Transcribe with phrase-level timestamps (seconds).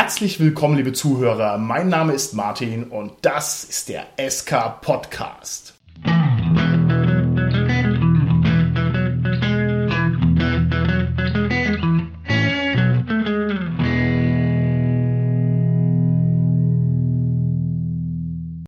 [0.00, 1.58] Herzlich willkommen, liebe Zuhörer.
[1.58, 5.74] Mein Name ist Martin und das ist der SK Podcast.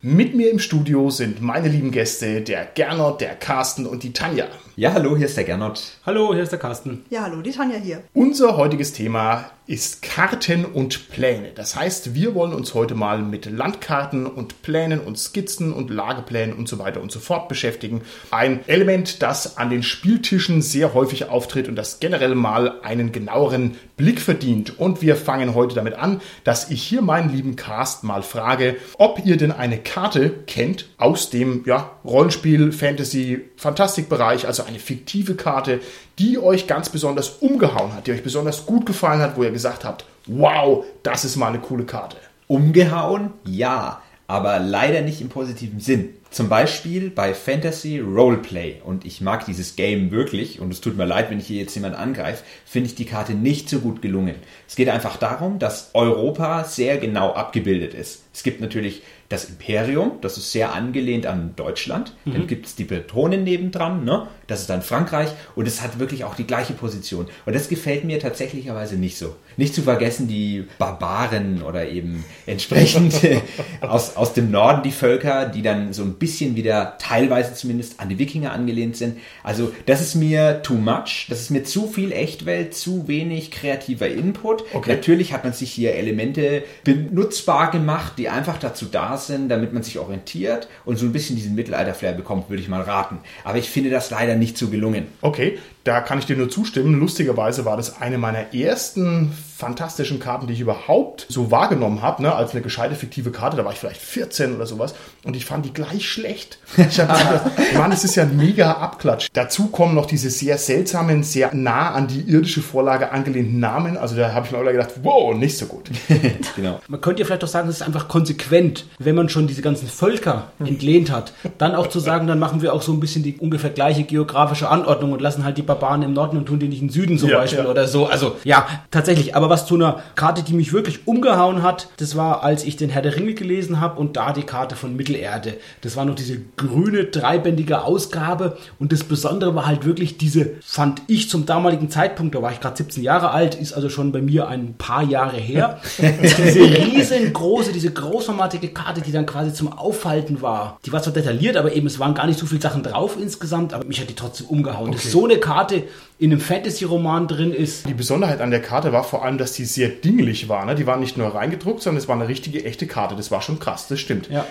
[0.03, 4.47] Mit mir im Studio sind meine lieben Gäste, der Gernot, der Carsten und die Tanja.
[4.75, 5.93] Ja, hallo, hier ist der Gernot.
[6.05, 7.05] Hallo, hier ist der Carsten.
[7.09, 8.03] Ja, hallo, die Tanja hier.
[8.15, 11.53] Unser heutiges Thema ist Karten und Pläne.
[11.55, 16.57] Das heißt, wir wollen uns heute mal mit Landkarten und Plänen und Skizzen und Lageplänen
[16.57, 18.03] und so weiter und so fort beschäftigen.
[18.33, 23.77] Ein Element, das an den Spieltischen sehr häufig auftritt und das generell mal einen genaueren
[23.97, 24.77] Blick verdient.
[24.81, 29.25] Und wir fangen heute damit an, dass ich hier meinen lieben Cast mal frage, ob
[29.25, 35.81] ihr denn eine Karte kennt aus dem ja, Rollenspiel, Fantasy, Fantastikbereich, also eine fiktive Karte,
[36.21, 39.85] die euch ganz besonders umgehauen hat, die euch besonders gut gefallen hat, wo ihr gesagt
[39.85, 42.19] habt, wow, das ist mal eine coole Karte.
[42.47, 43.31] Umgehauen?
[43.47, 46.11] Ja, aber leider nicht im positiven Sinn.
[46.31, 48.77] Zum Beispiel bei Fantasy Roleplay.
[48.85, 50.61] Und ich mag dieses Game wirklich.
[50.61, 52.45] Und es tut mir leid, wenn ich hier jetzt jemand angreife.
[52.65, 54.37] Finde ich die Karte nicht so gut gelungen.
[54.69, 58.23] Es geht einfach darum, dass Europa sehr genau abgebildet ist.
[58.33, 62.15] Es gibt natürlich das Imperium, das ist sehr angelehnt an Deutschland.
[62.25, 62.33] Mhm.
[62.33, 64.27] Dann gibt es die Bretonen nebendran, ne?
[64.49, 67.29] das ist dann Frankreich und es hat wirklich auch die gleiche Position.
[67.47, 69.37] Und das gefällt mir tatsächlicherweise nicht so.
[69.57, 73.15] Nicht zu vergessen die Barbaren oder eben entsprechend
[73.81, 78.09] aus, aus dem Norden die Völker, die dann so ein bisschen wieder teilweise zumindest an
[78.09, 79.19] die Wikinger angelehnt sind.
[79.45, 84.09] Also das ist mir too much, das ist mir zu viel Echtwelt, zu wenig kreativer
[84.09, 84.65] Input.
[84.73, 84.97] Okay.
[84.97, 89.83] Natürlich hat man sich hier Elemente benutzbar gemacht, die einfach dazu da sind, damit man
[89.83, 93.19] sich orientiert und so ein bisschen diesen Mittelalter-Flair bekommt, würde ich mal raten.
[93.45, 95.07] Aber ich finde das leider nicht so gelungen.
[95.21, 96.99] Okay, da kann ich dir nur zustimmen.
[96.99, 102.35] Lustigerweise war das eine meiner ersten fantastischen Karten, die ich überhaupt so wahrgenommen habe, ne,
[102.35, 103.59] als eine gescheite fiktive Karte.
[103.59, 106.59] Da war ich vielleicht 14 oder sowas und ich fand die gleich schlecht.
[106.77, 109.29] Ich habe gedacht, Mann, es ist ja ein mega Abklatsch.
[109.35, 113.99] Dazu kommen noch diese sehr seltsamen, sehr nah an die irdische Vorlage angelehnten Namen.
[113.99, 115.91] Also da habe ich mir auch gedacht, wow, nicht so gut.
[116.57, 116.81] genau.
[116.89, 119.89] Man könnte ja vielleicht auch sagen, es ist einfach konsequent, wenn man schon diese ganzen
[119.89, 123.37] Völker entlehnt hat, dann auch zu sagen, dann machen wir auch so ein bisschen die
[123.37, 126.81] ungefähr gleiche geografische Anordnung und lassen halt die Barbaren im Norden und tun die nicht
[126.81, 127.71] im Süden zum ja, Beispiel ja.
[127.71, 128.07] oder so.
[128.07, 129.37] Also ja, tatsächlich.
[129.37, 132.89] Aber was zu einer Karte, die mich wirklich umgehauen hat, das war, als ich den
[132.89, 135.59] Herr der Ringe gelesen habe und da die Karte von Mittelerde.
[135.83, 141.03] Das war noch diese grüne, dreibändige Ausgabe und das Besondere war halt wirklich diese, fand
[141.07, 144.23] ich zum damaligen Zeitpunkt, da war ich gerade 17 Jahre alt, ist also schon bei
[144.23, 150.41] mir ein paar Jahre her, diese riesengroße, diese großformatige Karte, die dann quasi zum Aufhalten
[150.41, 150.79] war.
[150.87, 153.75] Die war zwar detailliert, aber eben es waren gar nicht so viele Sachen drauf insgesamt,
[153.75, 154.89] aber mich hat die trotzdem umgehauen.
[154.89, 154.97] Okay.
[154.97, 155.85] Das ist so eine Karte,
[156.21, 157.89] in einem Fantasy-Roman drin ist.
[157.89, 160.65] Die Besonderheit an der Karte war vor allem, dass die sehr dinglich war.
[160.65, 160.75] Ne?
[160.75, 163.17] Die war nicht nur reingedruckt, sondern es war eine richtige, echte Karte.
[163.17, 164.29] Das war schon krass, das stimmt.
[164.31, 164.47] Ja.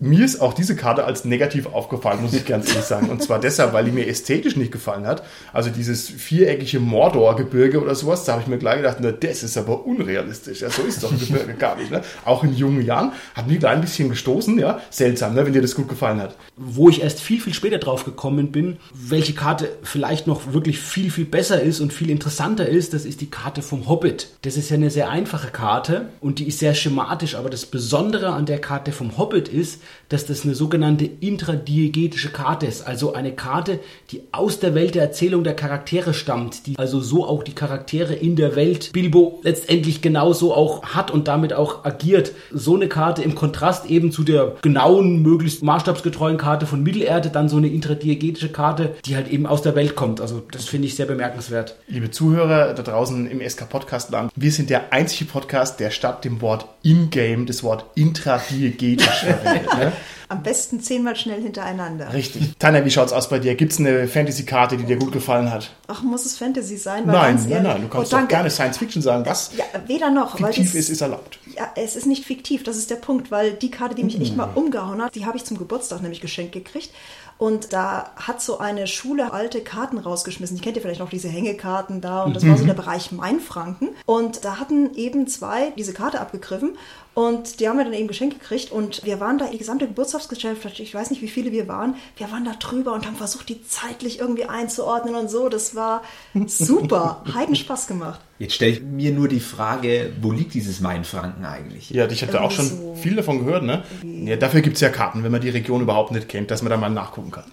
[0.00, 3.10] Mir ist auch diese Karte als negativ aufgefallen, muss ich ganz ehrlich sagen.
[3.10, 5.22] Und zwar deshalb, weil die mir ästhetisch nicht gefallen hat.
[5.52, 9.56] Also dieses viereckige Mordor-Gebirge oder sowas, da habe ich mir gleich gedacht, na, das ist
[9.56, 10.62] aber unrealistisch.
[10.62, 11.92] Ja, so ist doch ein Gebirge gar nicht.
[11.92, 12.02] Ne?
[12.24, 14.58] Auch in jungen Jahren hat mich gleich ein bisschen gestoßen.
[14.58, 16.36] Ja, seltsam, ne, wenn dir das gut gefallen hat.
[16.56, 21.12] Wo ich erst viel, viel später drauf gekommen bin, welche Karte vielleicht noch wirklich viel,
[21.12, 24.30] viel besser ist und viel interessanter ist, das ist die Karte vom Hobbit.
[24.42, 27.36] Das ist ja eine sehr einfache Karte und die ist sehr schematisch.
[27.36, 32.66] Aber das Besondere an der Karte vom Hobbit ist, dass das eine sogenannte intradiegetische Karte
[32.66, 33.80] ist, also eine Karte,
[34.10, 38.14] die aus der Welt der Erzählung der Charaktere stammt, die also so auch die Charaktere
[38.14, 42.32] in der Welt Bilbo letztendlich genauso auch hat und damit auch agiert.
[42.52, 47.48] So eine Karte im Kontrast eben zu der genauen, möglichst maßstabsgetreuen Karte von Mittelerde, dann
[47.48, 50.20] so eine intradiegetische Karte, die halt eben aus der Welt kommt.
[50.20, 51.76] Also das finde ich sehr bemerkenswert.
[51.88, 56.24] Liebe Zuhörer da draußen im SK Podcast Land, wir sind der einzige Podcast, der statt
[56.24, 59.68] dem Wort in-game das Wort intradiegetisch verwendet.
[59.78, 59.92] Ne?
[60.28, 62.12] Am besten zehnmal schnell hintereinander.
[62.12, 62.56] Richtig.
[62.58, 63.54] Tanja, wie schaut's aus bei dir?
[63.54, 65.70] Gibt es eine Fantasy-Karte, die dir gut gefallen hat?
[65.86, 67.06] Ach, muss es Fantasy sein?
[67.06, 67.82] nein, nein, nein.
[67.82, 69.26] Du kannst oh, doch gerne Science Fiction sagen.
[69.26, 70.36] Was ja, weder noch.
[70.38, 71.38] Fiktiv das, ist, ist erlaubt.
[71.56, 72.62] Ja, es ist nicht fiktiv.
[72.62, 75.36] Das ist der Punkt, weil die Karte, die mich echt mal umgehauen hat, die habe
[75.36, 76.90] ich zum Geburtstag nämlich geschenkt gekriegt.
[77.36, 80.56] Und da hat so eine Schule alte Karten rausgeschmissen.
[80.56, 82.68] Ich kennt ihr vielleicht noch diese Hängekarten da und das war so mhm.
[82.68, 83.88] der Bereich Mainfranken.
[84.06, 86.78] Und da hatten eben zwei diese Karte abgegriffen
[87.14, 90.80] und die haben wir dann eben geschenkt gekriegt und wir waren da, die gesamte Geburtstagsgesellschaft,
[90.80, 93.62] ich weiß nicht, wie viele wir waren, wir waren da drüber und haben versucht, die
[93.62, 95.48] zeitlich irgendwie einzuordnen und so.
[95.48, 96.02] Das war
[96.46, 98.20] super, heiden Spaß gemacht.
[98.40, 101.90] Jetzt stelle ich mir nur die Frage, wo liegt dieses Mainfranken eigentlich?
[101.90, 103.84] Ja, ich hatte auch schon so viel davon gehört, ne?
[104.02, 106.70] Ja, dafür gibt es ja Karten, wenn man die Region überhaupt nicht kennt, dass man
[106.70, 107.44] da mal nachgucken kann.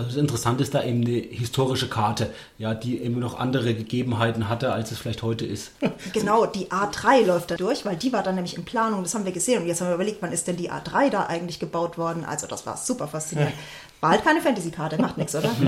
[0.00, 4.48] Also das Interessante ist da eben eine historische Karte, ja, die eben noch andere Gegebenheiten
[4.48, 5.72] hatte, als es vielleicht heute ist.
[6.14, 9.26] Genau, die A3 läuft da durch, weil die war dann nämlich in Planung, das haben
[9.26, 9.60] wir gesehen.
[9.60, 12.24] Und jetzt haben wir überlegt, wann ist denn die A3 da eigentlich gebaut worden?
[12.24, 13.54] Also das war super faszinierend.
[14.00, 15.50] War halt keine Fantasy-Karte, macht nichts, oder?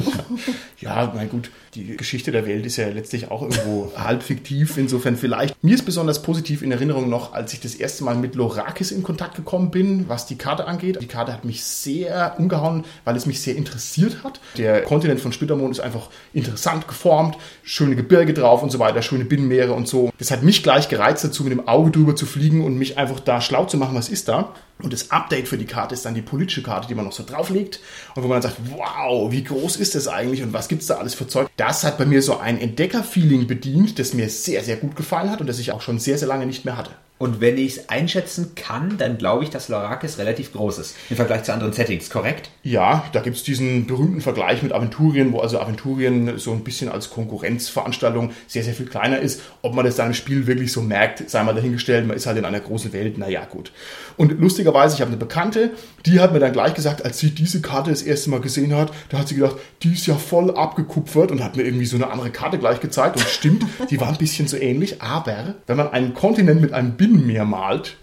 [0.80, 4.76] Ja, mein gut, die Geschichte der Welt ist ja letztlich auch irgendwo halb fiktiv.
[4.78, 5.62] Insofern vielleicht.
[5.62, 9.02] Mir ist besonders positiv in Erinnerung noch, als ich das erste Mal mit Lorakis in
[9.02, 10.98] Kontakt gekommen bin, was die Karte angeht.
[11.00, 14.40] Die Karte hat mich sehr umgehauen, weil es mich sehr interessiert hat.
[14.56, 19.24] Der Kontinent von Splittermond ist einfach interessant geformt, schöne Gebirge drauf und so weiter, schöne
[19.24, 20.10] Binnenmeere und so.
[20.18, 23.20] Das hat mich gleich gereizt dazu, mit dem Auge drüber zu fliegen und mich einfach
[23.20, 24.52] da schlau zu machen, was ist da.
[24.80, 27.24] Und das Update für die Karte ist dann die politische Karte, die man noch so
[27.24, 27.80] drauflegt.
[28.14, 30.96] Und wo man dann sagt, wow, wie groß ist das eigentlich und was gibt's da
[30.96, 31.48] alles für Zeug?
[31.56, 35.40] Das hat bei mir so ein Entdecker-Feeling bedient, das mir sehr, sehr gut gefallen hat
[35.40, 36.92] und das ich auch schon sehr, sehr lange nicht mehr hatte.
[37.22, 41.14] Und wenn ich es einschätzen kann, dann glaube ich, dass Lorakis relativ groß ist im
[41.14, 42.50] Vergleich zu anderen Settings, korrekt?
[42.64, 47.10] Ja, da gibt's diesen berühmten Vergleich mit Aventurien, wo also Aventurien so ein bisschen als
[47.10, 49.40] Konkurrenzveranstaltung sehr, sehr viel kleiner ist.
[49.62, 52.38] Ob man das dann im Spiel wirklich so merkt, sei mal dahingestellt, man ist halt
[52.38, 53.70] in einer großen Welt, naja, gut.
[54.16, 55.70] Und lustigerweise, ich habe eine Bekannte,
[56.06, 58.90] die hat mir dann gleich gesagt, als sie diese Karte das erste Mal gesehen hat,
[59.10, 62.10] da hat sie gedacht, die ist ja voll abgekupfert und hat mir irgendwie so eine
[62.10, 63.14] andere Karte gleich gezeigt.
[63.14, 66.96] Und stimmt, die war ein bisschen so ähnlich, aber wenn man einen Kontinent mit einem
[67.12, 67.96] Binnenmeer malt,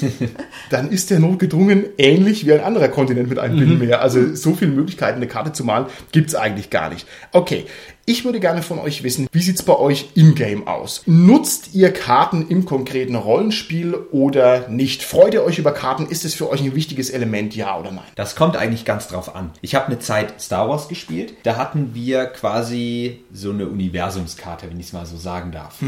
[0.70, 4.00] dann ist der notgedrungen ähnlich wie ein anderer Kontinent mit einem Binnenmeer.
[4.00, 7.06] Also so viele Möglichkeiten, eine Karte zu malen, gibt's eigentlich gar nicht.
[7.32, 7.66] Okay,
[8.06, 11.02] ich würde gerne von euch wissen, wie sieht's bei euch in-game aus?
[11.06, 15.02] Nutzt ihr Karten im konkreten Rollenspiel oder nicht?
[15.02, 16.06] Freut ihr euch über Karten?
[16.06, 18.04] Ist es für euch ein wichtiges Element, ja oder nein?
[18.14, 19.52] Das kommt eigentlich ganz drauf an.
[19.62, 21.34] Ich habe eine Zeit Star Wars gespielt.
[21.44, 25.80] Da hatten wir quasi so eine Universumskarte, wenn ich es mal so sagen darf.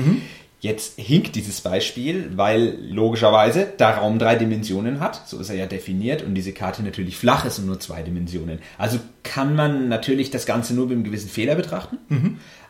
[0.66, 5.66] Jetzt hinkt dieses Beispiel, weil logischerweise der Raum drei Dimensionen hat, so ist er ja
[5.66, 8.58] definiert, und diese Karte natürlich flach ist und nur zwei Dimensionen.
[8.76, 11.98] Also kann man natürlich das Ganze nur mit einem gewissen Fehler betrachten.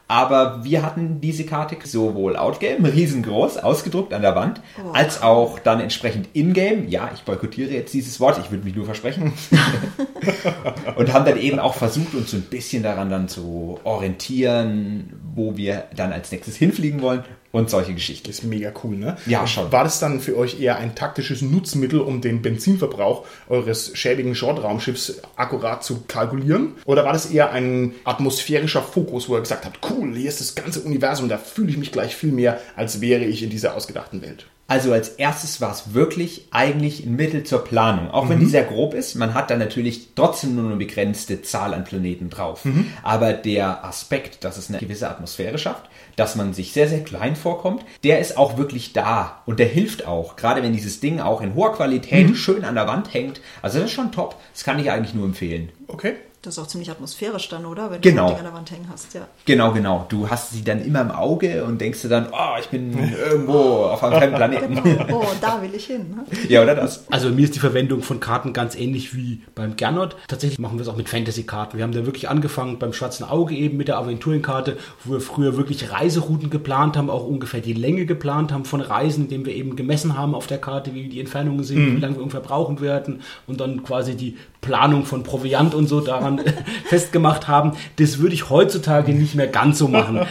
[0.09, 4.91] Aber wir hatten diese Karte sowohl Outgame, riesengroß, ausgedruckt an der Wand, Oh.
[4.93, 6.85] als auch dann entsprechend Ingame.
[6.87, 9.33] Ja, ich boykottiere jetzt dieses Wort, ich würde mich nur versprechen.
[10.97, 15.57] und haben dann eben auch versucht, uns so ein bisschen daran dann zu orientieren, wo
[15.57, 18.29] wir dann als nächstes hinfliegen wollen und solche Geschichten.
[18.29, 19.17] Das ist mega cool, ne?
[19.27, 19.71] Ja, schon.
[19.73, 25.23] War das dann für euch eher ein taktisches Nutzmittel, um den Benzinverbrauch eures schäbigen Short-Raumschiffs
[25.37, 26.75] akkurat zu kalkulieren?
[26.85, 30.55] Oder war das eher ein atmosphärischer Fokus, wo ihr gesagt habt, cool, hier ist das
[30.55, 34.23] ganze Universum, da fühle ich mich gleich viel mehr, als wäre ich in dieser ausgedachten
[34.23, 34.47] Welt?
[34.69, 38.11] Also als erstes war es wirklich eigentlich ein Mittel zur Planung.
[38.11, 41.73] Auch wenn die sehr grob ist, man hat dann natürlich trotzdem nur eine begrenzte Zahl
[41.73, 42.63] an Planeten drauf.
[43.05, 47.37] Aber der Aspekt, dass es eine gewisse Atmosphäre schafft, dass man sich sehr, sehr klein
[47.37, 49.43] vorkommt, der ist auch wirklich da.
[49.47, 50.35] Und der hilft auch.
[50.35, 53.41] Gerade wenn dieses Ding auch in hoher Qualität schön an der Wand hängt.
[53.63, 54.35] Also das ist schon top.
[54.53, 55.71] Das kann ich eigentlich nur empfehlen.
[55.87, 56.15] Okay.
[56.47, 57.91] Das ist auch ziemlich atmosphärisch dann, oder?
[57.91, 58.29] Wenn du Genau.
[58.29, 59.27] so ein Ding an der Wand hängen hast, ja.
[59.47, 60.07] Genau, genau.
[60.09, 63.59] Du hast sie dann immer im Auge und denkst dir dann, oh, ich bin irgendwo
[63.87, 64.77] auf einem fremden Planeten.
[65.13, 66.15] Oh, da will ich hin.
[66.15, 66.25] Ne?
[66.49, 67.05] ja, oder das?
[67.11, 70.15] Also mir ist die Verwendung von Karten ganz ähnlich wie beim Gernot.
[70.29, 71.77] Tatsächlich machen wir es auch mit Fantasy-Karten.
[71.79, 75.57] Wir haben da wirklich angefangen beim Schwarzen Auge eben mit der Aventurienkarte, wo wir früher
[75.57, 79.75] wirklich Reiserouten geplant haben, auch ungefähr die Länge geplant haben von Reisen, indem wir eben
[79.75, 83.23] gemessen haben auf der Karte, wie die Entfernungen sind, wie lange wir ungefähr brauchen werden
[83.47, 84.37] und dann quasi die
[84.67, 86.41] Planung von Proviant und so daran
[86.87, 87.73] festgemacht haben.
[87.97, 90.27] Das würde ich heutzutage nicht mehr ganz so machen.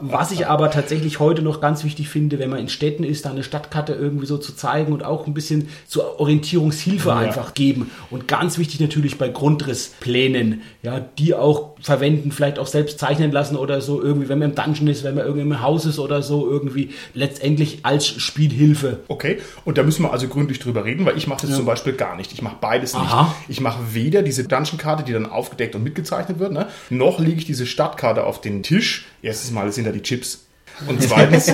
[0.00, 3.30] Was ich aber tatsächlich heute noch ganz wichtig finde, wenn man in Städten ist, da
[3.30, 7.90] eine Stadtkarte irgendwie so zu zeigen und auch ein bisschen zur Orientierungshilfe einfach geben.
[8.10, 13.56] Und ganz wichtig natürlich bei Grundrissplänen, ja, die auch verwenden, vielleicht auch selbst zeichnen lassen
[13.56, 16.22] oder so, irgendwie, wenn man im Dungeon ist, wenn man irgendwie im Haus ist oder
[16.22, 18.98] so, irgendwie letztendlich als Spielhilfe.
[19.06, 21.92] Okay, und da müssen wir also gründlich drüber reden, weil ich mache das zum Beispiel
[21.92, 22.32] gar nicht.
[22.32, 23.22] Ich mache beides Aha.
[23.22, 23.50] nicht.
[23.50, 27.44] Ich mache weder diese Dungeon-Karte, die dann aufgedeckt und mitgezeichnet wird, ne, noch lege ich
[27.44, 29.06] diese Stadtkarte auf den Tisch.
[29.22, 30.46] Erstes Mal sind da die Chips.
[30.86, 31.52] Und zweitens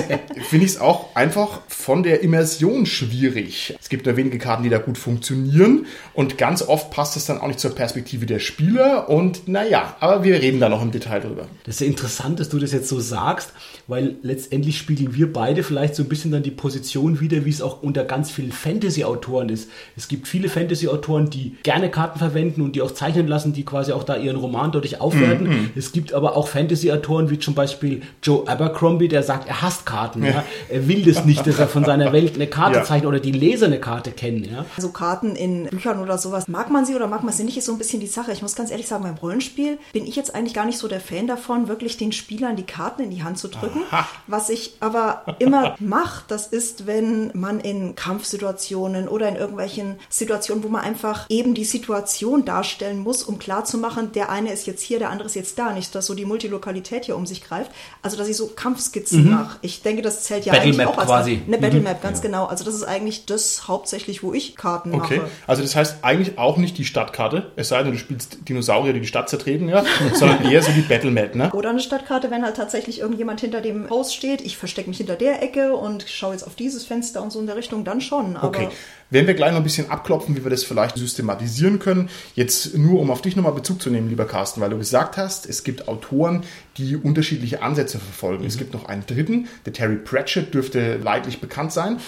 [0.49, 3.75] finde ich es auch einfach von der Immersion schwierig.
[3.79, 7.39] Es gibt nur wenige Karten, die da gut funktionieren und ganz oft passt es dann
[7.39, 11.21] auch nicht zur Perspektive der Spieler und naja, aber wir reden da noch im Detail
[11.21, 11.47] drüber.
[11.65, 13.51] Das ist ja interessant, dass du das jetzt so sagst,
[13.87, 17.61] weil letztendlich spiegeln wir beide vielleicht so ein bisschen dann die Position wieder, wie es
[17.61, 19.69] auch unter ganz vielen Fantasy-Autoren ist.
[19.95, 23.91] Es gibt viele Fantasy-Autoren, die gerne Karten verwenden und die auch zeichnen lassen, die quasi
[23.91, 25.71] auch da ihren Roman dadurch aufwerten.
[25.75, 29.85] Es gibt aber auch Fantasy-Autoren, wie zum Beispiel Joe Abercrombie, der der sagt, er hasst
[29.85, 30.23] Karten.
[30.23, 30.43] Ja.
[30.69, 32.83] Er will das nicht, dass er von seiner Welt eine Karte Ja.
[32.83, 34.43] zeichnet oder die Leser eine Karte kennen.
[34.43, 34.65] Ja.
[34.77, 37.65] So Karten in Büchern oder sowas, mag man sie oder mag man sie nicht, ist
[37.65, 38.31] so ein bisschen die Sache.
[38.31, 40.99] Ich muss ganz ehrlich sagen, beim Rollenspiel bin ich jetzt eigentlich gar nicht so der
[40.99, 43.81] Fan davon, wirklich den Spielern die Karten in die Hand zu drücken.
[44.27, 50.63] Was ich aber immer mache, das ist, wenn man in Kampfsituationen oder in irgendwelchen Situationen,
[50.63, 54.99] wo man einfach eben die Situation darstellen muss, um klarzumachen, der eine ist jetzt hier,
[54.99, 55.73] der andere ist jetzt da.
[55.73, 57.71] Nicht, dass so die Multilokalität hier um sich greift.
[58.01, 59.57] Also, dass ich so Kampfskizzen mache.
[59.61, 61.41] Ich denke, das zählt ja eigentlich Battlemap auch als quasi.
[61.47, 62.45] eine Battlemap, ganz genau.
[62.45, 65.29] Also, das ist eigentlich das hauptsächlich, wo ich Karten Okay, mache.
[65.47, 69.01] also das heißt eigentlich auch nicht die Stadtkarte, es sei denn, du spielst Dinosaurier, die
[69.01, 69.83] die Stadt zertreten, ja,
[70.13, 71.51] sondern eher so die Battlemap, ne?
[71.53, 75.15] Oder eine Stadtkarte, wenn halt tatsächlich irgendjemand hinter dem Haus steht, ich verstecke mich hinter
[75.15, 78.35] der Ecke und schaue jetzt auf dieses Fenster und so in der Richtung, dann schon.
[78.37, 78.69] Aber Okay.
[79.09, 82.09] Werden wir gleich noch ein bisschen abklopfen, wie wir das vielleicht systematisieren können.
[82.35, 85.45] Jetzt nur, um auf dich nochmal Bezug zu nehmen, lieber Carsten, weil du gesagt hast,
[85.45, 86.43] es gibt Autoren,
[86.77, 88.45] die unterschiedliche Ansätze verfolgen.
[88.45, 91.99] Es gibt noch einen dritten, der Terry Pratchett dürfte leidlich bekannt sein.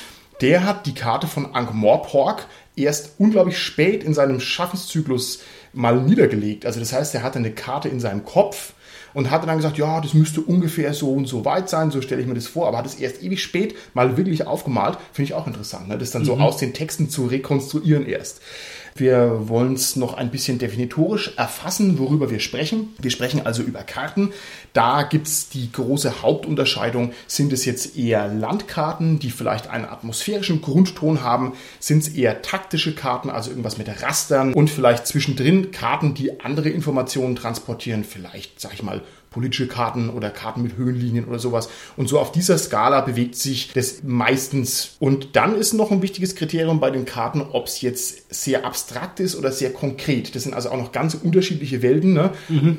[0.41, 5.41] Der hat die Karte von Ankh-Morpork erst unglaublich spät in seinem Schaffenszyklus
[5.74, 6.65] mal niedergelegt.
[6.65, 8.74] Also das heißt, er hatte eine Karte in seinem Kopf
[9.13, 12.22] und hatte dann gesagt, ja, das müsste ungefähr so und so weit sein, so stelle
[12.22, 15.34] ich mir das vor, aber hat es erst ewig spät mal wirklich aufgemalt, finde ich
[15.34, 15.98] auch interessant, ne?
[15.98, 18.42] das dann so aus den Texten zu rekonstruieren erst.
[19.00, 22.94] Wir wollen es noch ein bisschen definitorisch erfassen, worüber wir sprechen.
[23.00, 24.34] Wir sprechen also über Karten.
[24.74, 27.13] Da gibt es die große Hauptunterscheidung.
[27.25, 31.53] Sind es jetzt eher Landkarten, die vielleicht einen atmosphärischen Grundton haben?
[31.79, 36.70] Sind es eher taktische Karten, also irgendwas mit Rastern und vielleicht zwischendrin Karten, die andere
[36.70, 38.03] Informationen transportieren?
[38.03, 41.69] Vielleicht, sag ich mal, politische Karten oder Karten mit Höhenlinien oder sowas.
[41.98, 44.95] Und so auf dieser Skala bewegt sich das meistens.
[45.00, 49.19] Und dann ist noch ein wichtiges Kriterium bei den Karten, ob es jetzt sehr abstrakt
[49.19, 50.36] ist oder sehr konkret.
[50.36, 52.31] Das sind also auch noch ganz unterschiedliche Welten, ne?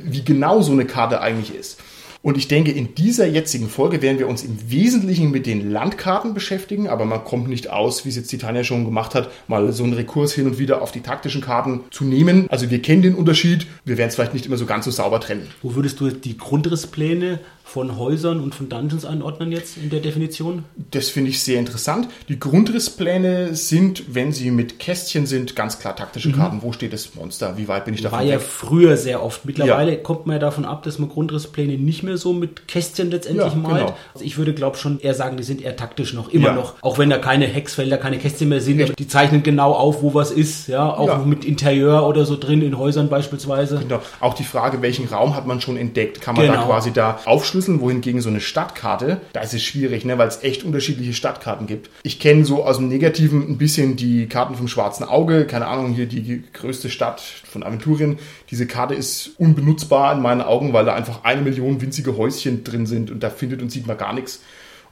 [0.05, 1.79] wie genau so eine Karte eigentlich ist.
[2.23, 6.35] Und ich denke, in dieser jetzigen Folge werden wir uns im Wesentlichen mit den Landkarten
[6.35, 9.73] beschäftigen, aber man kommt nicht aus, wie es jetzt die Tanja schon gemacht hat, mal
[9.73, 12.47] so einen Rekurs hin und wieder auf die taktischen Karten zu nehmen.
[12.51, 15.21] Also wir kennen den Unterschied, wir werden es vielleicht nicht immer so ganz so sauber
[15.21, 15.49] trennen.
[15.63, 17.41] Wo würdest du die Grundrisspläne
[17.73, 20.65] von Häusern und von Dungeons einordnen jetzt in der Definition?
[20.91, 22.09] Das finde ich sehr interessant.
[22.29, 26.63] Die Grundrisspläne sind, wenn sie mit Kästchen sind, ganz klar taktische Karten.
[26.63, 27.57] Wo steht das Monster?
[27.59, 28.41] Wie weit bin ich davon War ja weg?
[28.43, 29.45] früher sehr oft.
[29.45, 33.53] Mittlerweile kommt man ja davon ab, dass man Grundrisspläne nicht mehr so mit Kästchen letztendlich
[33.53, 33.79] Ja, malt.
[33.87, 33.97] genau.
[34.15, 36.55] Also ich würde glaube schon eher sagen, die sind eher taktisch noch, immer Ja.
[36.55, 36.75] noch.
[36.83, 40.15] Auch wenn da keine Hexfelder, keine Kästchen mehr sind, aber die zeichnen genau auf, wo
[40.15, 40.69] was ist.
[40.69, 41.19] Ja, auch Ja.
[41.19, 43.79] mit Interieur oder so drin, in Häusern beispielsweise.
[43.79, 44.01] Genau.
[44.21, 46.21] Auch die Frage, welchen Raum hat man schon entdeckt?
[46.21, 46.67] Kann man da Genau.
[46.67, 50.65] quasi da aufschlüsseln, wohingegen so eine Stadtkarte, da ist es schwierig, ne, weil es echt
[50.65, 51.91] unterschiedliche Stadtkarten gibt.
[52.03, 55.93] Ich kenne so aus dem Negativen ein bisschen die Karten vom Schwarzen Auge, keine Ahnung,
[55.93, 58.19] hier die größte Stadt von Aventurien.
[58.51, 62.87] Diese Karte ist unbenutzbar in meinen Augen, weil da einfach eine Million winzige Häuschen drin
[62.87, 64.41] sind und da findet und sieht man gar nichts.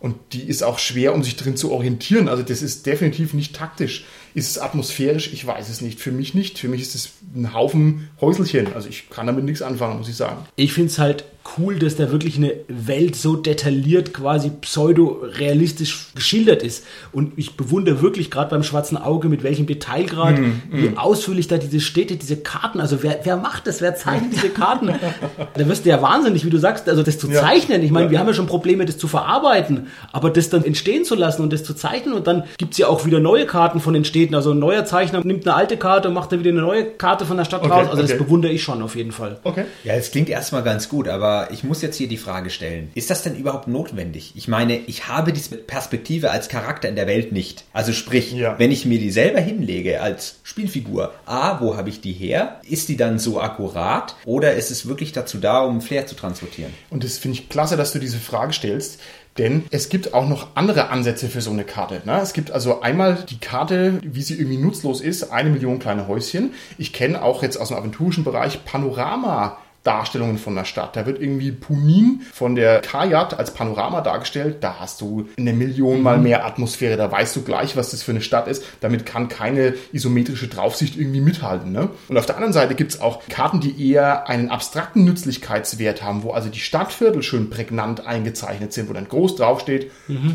[0.00, 2.28] Und die ist auch schwer, um sich drin zu orientieren.
[2.28, 4.04] Also das ist definitiv nicht taktisch.
[4.34, 5.32] Ist es atmosphärisch?
[5.32, 5.98] Ich weiß es nicht.
[5.98, 6.58] Für mich nicht.
[6.58, 8.72] Für mich ist es ein Haufen Häuselchen.
[8.75, 10.46] Also ich kann damit nichts anfangen, muss ich sagen.
[10.54, 11.25] Ich finde es halt
[11.57, 16.85] cool, dass da wirklich eine Welt so detailliert, quasi pseudo-realistisch geschildert ist.
[17.12, 20.38] Und ich bewundere wirklich gerade beim Schwarzen Auge, mit welchem Detailgrad,
[20.71, 24.50] wie ausführlich da diese Städte, diese Karten, also wer, wer macht das, wer zeichnet diese
[24.50, 24.88] Karten?
[25.55, 27.40] da wirst du ja wahnsinnig, wie du sagst, also das zu Ja.
[27.40, 27.83] zeichnen.
[27.83, 28.11] Ich meine, Ja.
[28.12, 31.52] wir haben ja schon Probleme, das zu verarbeiten, aber das dann entstehen zu lassen und
[31.52, 34.35] das zu zeichnen und dann gibt's ja auch wieder neue Karten von den Städten.
[34.35, 37.25] Also ein neuer Zeichner nimmt eine alte Karte und macht dann wieder eine neue Karte
[37.26, 37.88] von der Stadt Okay, raus.
[37.88, 38.12] Also okay.
[38.12, 39.38] das bewundere ich schon auf jeden Fall.
[39.45, 39.64] Okay.
[39.85, 42.90] Ja, es klingt erstmal ganz gut, aber ich muss jetzt hier die Frage stellen.
[42.95, 44.33] Ist das denn überhaupt notwendig?
[44.35, 47.64] Ich meine, ich habe diese Perspektive als Charakter in der Welt nicht.
[47.73, 48.59] Also sprich, Ja.
[48.59, 52.61] wenn ich mir die selber hinlege als Spielfigur, A, wo habe ich die her?
[52.68, 54.16] Ist die dann so akkurat?
[54.25, 56.73] Oder ist es wirklich dazu da, um Flair zu transportieren?
[56.90, 59.00] Und das finde ich klasse, dass du diese Frage stellst.
[59.37, 62.02] Denn es gibt auch noch andere Ansätze für so eine Karte.
[62.04, 62.18] Ne?
[62.21, 66.54] Es gibt also einmal die Karte, wie sie irgendwie nutzlos ist, eine Million kleine Häuschen.
[66.76, 69.59] Ich kenne auch jetzt aus dem aventurischen Bereich Panorama.
[69.88, 70.97] Darstellungen von der Stadt.
[70.97, 74.59] Da wird irgendwie Punin von der Kajat als Panorama dargestellt.
[74.61, 76.99] Da hast du eine Million mal mehr Atmosphäre.
[76.99, 78.62] Da weißt du gleich, was das für eine Stadt ist.
[78.83, 81.73] Damit kann keine isometrische Draufsicht irgendwie mithalten.
[81.73, 81.88] Ne?
[82.09, 86.23] Und auf der anderen Seite gibt es auch Karten, die eher einen abstrakten Nützlichkeitswert haben,
[86.23, 89.90] wo also die Stadtviertel schön prägnant eingezeichnet sind, wo dann groß draufsteht,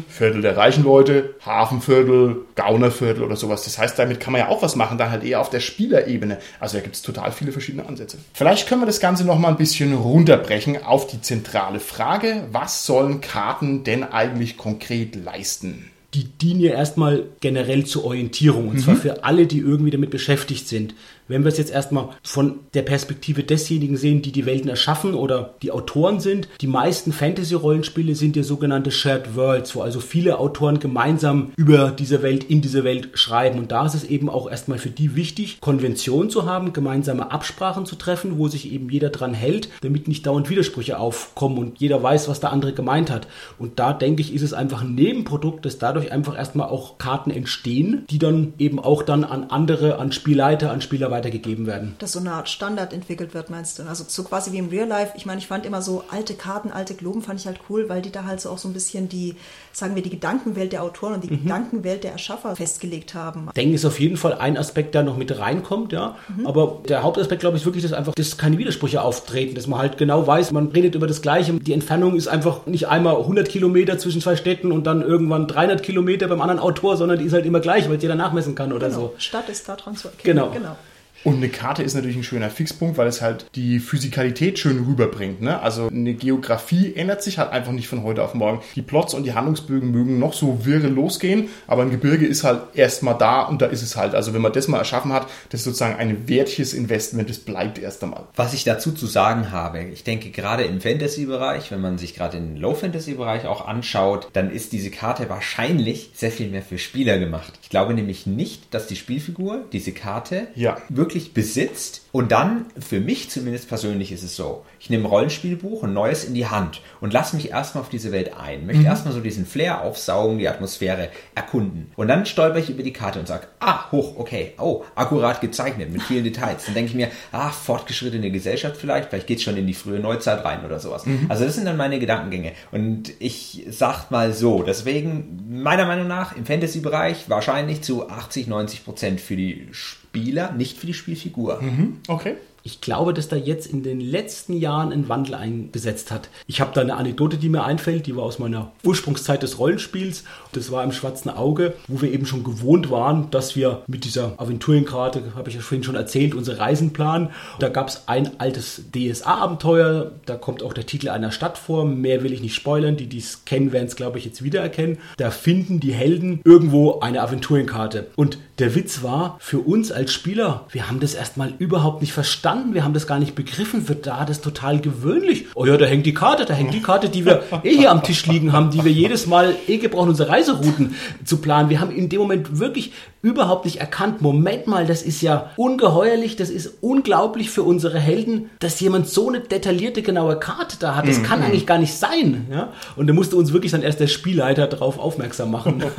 [0.08, 3.66] Viertel der reichen Leute, Hafenviertel, Gaunerviertel oder sowas.
[3.66, 6.40] Das heißt, damit kann man ja auch was machen, dann halt eher auf der Spielerebene.
[6.60, 8.18] Also da gibt es total viele verschiedene Ansätze.
[8.34, 12.86] Vielleicht können wir das Ganze noch mal ein bisschen runterbrechen auf die zentrale Frage, was
[12.86, 15.92] sollen Karten denn eigentlich konkret leisten?
[16.14, 18.70] die dienen ja erstmal generell zur Orientierung.
[18.70, 20.94] Und zwar für alle, die irgendwie damit beschäftigt sind.
[21.34, 25.56] Wenn wir es jetzt erstmal von der Perspektive desjenigen sehen, die die Welten erschaffen oder
[25.64, 30.80] die Autoren sind, die meisten Fantasy-Rollenspiele sind ja sogenannte Shared Worlds, wo also viele Autoren
[30.80, 33.58] gemeinsam über diese Welt, in diese Welt schreiben.
[33.58, 37.88] Und da ist es eben auch erstmal für die wichtig, Konventionen zu haben, gemeinsame Absprachen
[37.88, 42.04] zu treffen, wo sich eben jeder dran hält, damit nicht dauernd Widersprüche aufkommen und jeder
[42.04, 43.28] weiß, was der andere gemeint hat.
[43.58, 47.32] Und da denke ich, ist es einfach ein Nebenprodukt, dass dadurch einfach erstmal auch Karten
[47.32, 51.96] entstehen, die dann eben auch dann an andere, an Spielleiter, an Spieler weitergegeben werden.
[52.00, 53.84] Dass so eine Art Standard entwickelt wird, meinst du?
[53.84, 55.14] Also so quasi wie im Real Life.
[55.16, 58.02] Ich meine, ich fand immer so alte Karten, alte Globen fand ich halt cool, weil
[58.02, 59.36] die da halt so auch so ein bisschen die,
[59.72, 61.44] sagen wir, die Gedankenwelt der Autoren und die mhm.
[61.44, 63.46] Gedankenwelt der Erschaffer festgelegt haben.
[63.48, 66.18] Ich denke, ist auf jeden Fall ein Aspekt, der noch mit reinkommt, ja.
[66.36, 66.48] Mhm.
[66.48, 69.80] Aber der Hauptaspekt, glaube ich, ist wirklich, dass einfach, dass keine Widersprüche auftreten, dass man
[69.80, 71.54] halt genau weiß, man redet über das Gleiche.
[71.54, 75.82] Die Entfernung ist einfach nicht einmal 100 Kilometer zwischen zwei Städten und dann irgendwann 300
[75.84, 78.88] Kilometer beim anderen Autor, sondern die ist halt immer gleich, weil jeder nachmessen kann oder
[78.88, 79.00] genau.
[79.00, 79.16] so.
[79.18, 80.36] Stadt ist daran zu erkennen.
[80.36, 80.50] Genau.
[80.52, 80.76] genau.
[81.24, 85.42] Und eine Karte ist natürlich ein schöner Fixpunkt, weil es halt die Physikalität schön rüberbringt.
[85.42, 85.60] Ne?
[85.62, 88.62] Also eine Geografie ändert sich halt einfach nicht von heute auf morgen.
[88.76, 92.62] Die Plots und die Handlungsbögen mögen noch so wirre losgehen, aber ein Gebirge ist halt
[92.74, 94.16] erstmal da und da ist es halt.
[94.16, 97.80] Also wenn man das mal erschaffen hat, das ist sozusagen ein wertliches Investment, das bleibt
[97.80, 98.24] erst einmal.
[98.36, 102.38] Was ich dazu zu sagen habe, ich denke gerade im Fantasy-Bereich, wenn man sich gerade
[102.38, 107.54] den Low-Fantasy-Bereich auch anschaut, dann ist diese Karte wahrscheinlich sehr viel mehr für Spieler gemacht.
[107.62, 110.78] Ich glaube nämlich nicht, dass die Spielfigur diese Karte ja.
[110.90, 112.02] wirklich wirklich besitzt.
[112.12, 116.26] Und dann, für mich zumindest persönlich ist es so, ich nehme ein Rollenspielbuch, ein neues
[116.26, 118.66] in die Hand und lasse mich erstmal auf diese Welt ein.
[118.66, 118.88] Möchte mhm.
[118.88, 121.92] erstmal so diesen Flair aufsaugen, die Atmosphäre erkunden.
[121.96, 125.92] Und dann stolper ich über die Karte und sage, ah, hoch, okay, oh, akkurat gezeichnet
[125.92, 126.66] mit vielen Details.
[126.66, 130.00] Dann denke ich mir, ah, fortgeschrittene Gesellschaft vielleicht, vielleicht geht es schon in die frühe
[130.00, 131.06] Neuzeit rein oder sowas.
[131.06, 131.26] Mhm.
[131.30, 132.52] Also das sind dann meine Gedankengänge.
[132.72, 138.86] Und ich sag mal so, deswegen meiner Meinung nach im Fantasy-Bereich wahrscheinlich zu 80, 90
[138.86, 139.70] Prozent für die
[140.14, 141.60] Spieler, nicht für die Spielfigur.
[141.60, 141.98] Mhm.
[142.08, 142.36] Okay.
[142.62, 146.30] Ich glaube, dass da jetzt in den letzten Jahren ein Wandel eingesetzt hat.
[146.46, 150.24] Ich habe da eine Anekdote, die mir einfällt, die war aus meiner Ursprungszeit des Rollenspiels.
[150.54, 154.34] Das war im Schwarzen Auge, wo wir eben schon gewohnt waren, dass wir mit dieser
[154.38, 157.30] Aventurenkarte, habe ich ja vorhin schon erzählt, unsere Reisen planen.
[157.60, 161.86] Da gab es ein altes DSA-Abenteuer, da kommt auch der Titel einer Stadt vor.
[161.86, 162.98] Mehr will ich nicht spoilern.
[162.98, 164.98] Die, die es kennen, werden es, glaube ich, jetzt wiedererkennen.
[165.18, 168.08] Da finden die Helden irgendwo eine Aventurenkarte.
[168.16, 172.74] Und der Witz war, für uns als Spieler, wir haben das erstmal überhaupt nicht verstanden
[172.74, 175.46] wir haben das gar nicht begriffen, wird da das total gewöhnlich.
[175.56, 178.04] Oh ja, da hängt die Karte, da hängt die Karte, die wir eh hier am
[178.04, 181.70] Tisch liegen haben, die wir jedes Mal eh gebrauchen, unsere Reiserouten zu planen.
[181.70, 186.36] Wir haben in dem Moment wirklich überhaupt nicht erkannt, Moment mal, das ist ja ungeheuerlich,
[186.36, 191.08] das ist unglaublich für unsere Helden, dass jemand so eine detaillierte, genaue Karte da hat.
[191.08, 191.24] Das mhm.
[191.24, 192.48] kann eigentlich gar nicht sein.
[192.52, 192.74] Ja?
[192.98, 195.84] Und da musste uns wirklich dann erst der Spielleiter darauf aufmerksam machen.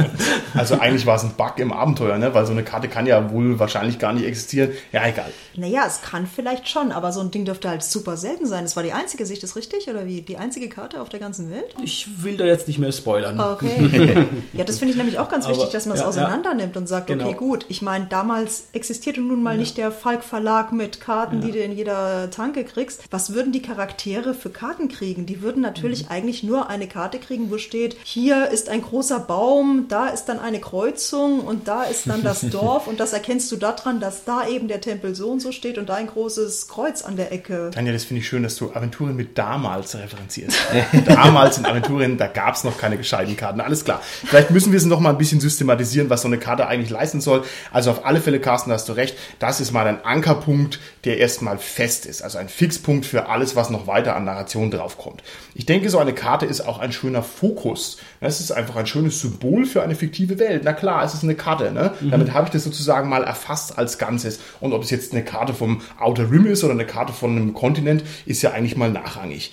[0.54, 2.33] Also eigentlich war es ein Bug im Abenteuer, ne?
[2.33, 4.70] weil so eine Karte kann ja wohl wahrscheinlich gar nicht existieren.
[4.92, 5.30] Ja, egal.
[5.57, 8.62] Naja, es kann vielleicht schon, aber so ein Ding dürfte halt super selten sein.
[8.62, 9.88] Das war die einzige Sicht, ist richtig?
[9.88, 10.22] Oder wie?
[10.22, 11.74] Die einzige Karte auf der ganzen Welt?
[11.83, 13.40] Ich will da jetzt nicht mehr spoilern.
[13.40, 14.26] Okay.
[14.53, 16.88] ja, das finde ich nämlich auch ganz wichtig, dass man es ja, auseinander nimmt und
[16.88, 17.27] sagt, genau.
[17.27, 17.66] okay, gut.
[17.68, 19.59] Ich meine, damals existierte nun mal ja.
[19.59, 21.47] nicht der Falk Verlag mit Karten, ja.
[21.47, 23.05] die du in jeder Tanke kriegst.
[23.11, 25.27] Was würden die Charaktere für Karten kriegen?
[25.27, 26.11] Die würden natürlich mhm.
[26.11, 30.38] eigentlich nur eine Karte kriegen, wo steht, hier ist ein großer Baum, da ist dann
[30.38, 34.47] eine Kreuzung und da ist dann das Dorf und das erkennst du daran, dass da
[34.47, 37.70] eben der Tempel so und so steht und da ein großes Kreuz an der Ecke.
[37.73, 40.57] Tanja, das finde ich schön, dass du Aventurien mit damals referenzierst.
[41.07, 43.61] damals in Aventurien, da gab es noch keine gescheiten Karten.
[43.61, 44.03] Alles klar.
[44.24, 47.20] Vielleicht müssen wir es noch mal ein bisschen systematisieren, was so eine Karte eigentlich leisten
[47.20, 47.44] soll.
[47.70, 49.16] Also auf alle Fälle, Carsten, hast du recht.
[49.38, 52.22] Das ist mal ein Ankerpunkt, der erstmal fest ist.
[52.22, 55.22] Also ein Fixpunkt für alles, was noch weiter an Narration draufkommt.
[55.54, 57.98] Ich denke, so eine Karte ist auch ein schöner Fokus.
[58.20, 60.62] Es ist einfach ein schönes Symbol für eine fiktive Welt.
[60.64, 61.72] Na klar, es ist eine Karte.
[61.72, 61.92] Ne?
[62.00, 62.10] Mhm.
[62.10, 64.40] Damit habe ich das sozusagen mal erfasst als Ganzes.
[64.60, 67.54] Und ob es jetzt eine Karte vom Outer Rim ist oder eine Karte von einem
[67.54, 69.52] Kontinent, ist ja eigentlich mal nachrangig.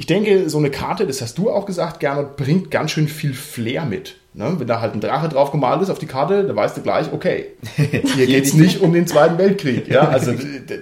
[0.00, 3.34] Ich denke, so eine Karte, das hast du auch gesagt, Gernot, bringt ganz schön viel
[3.34, 4.16] Flair mit.
[4.32, 4.54] Ne?
[4.56, 7.12] Wenn da halt ein Drache drauf gemalt ist auf die Karte, da weißt du gleich,
[7.12, 9.88] okay, hier geht es nicht um den Zweiten Weltkrieg.
[9.88, 10.08] Ja?
[10.10, 10.32] Also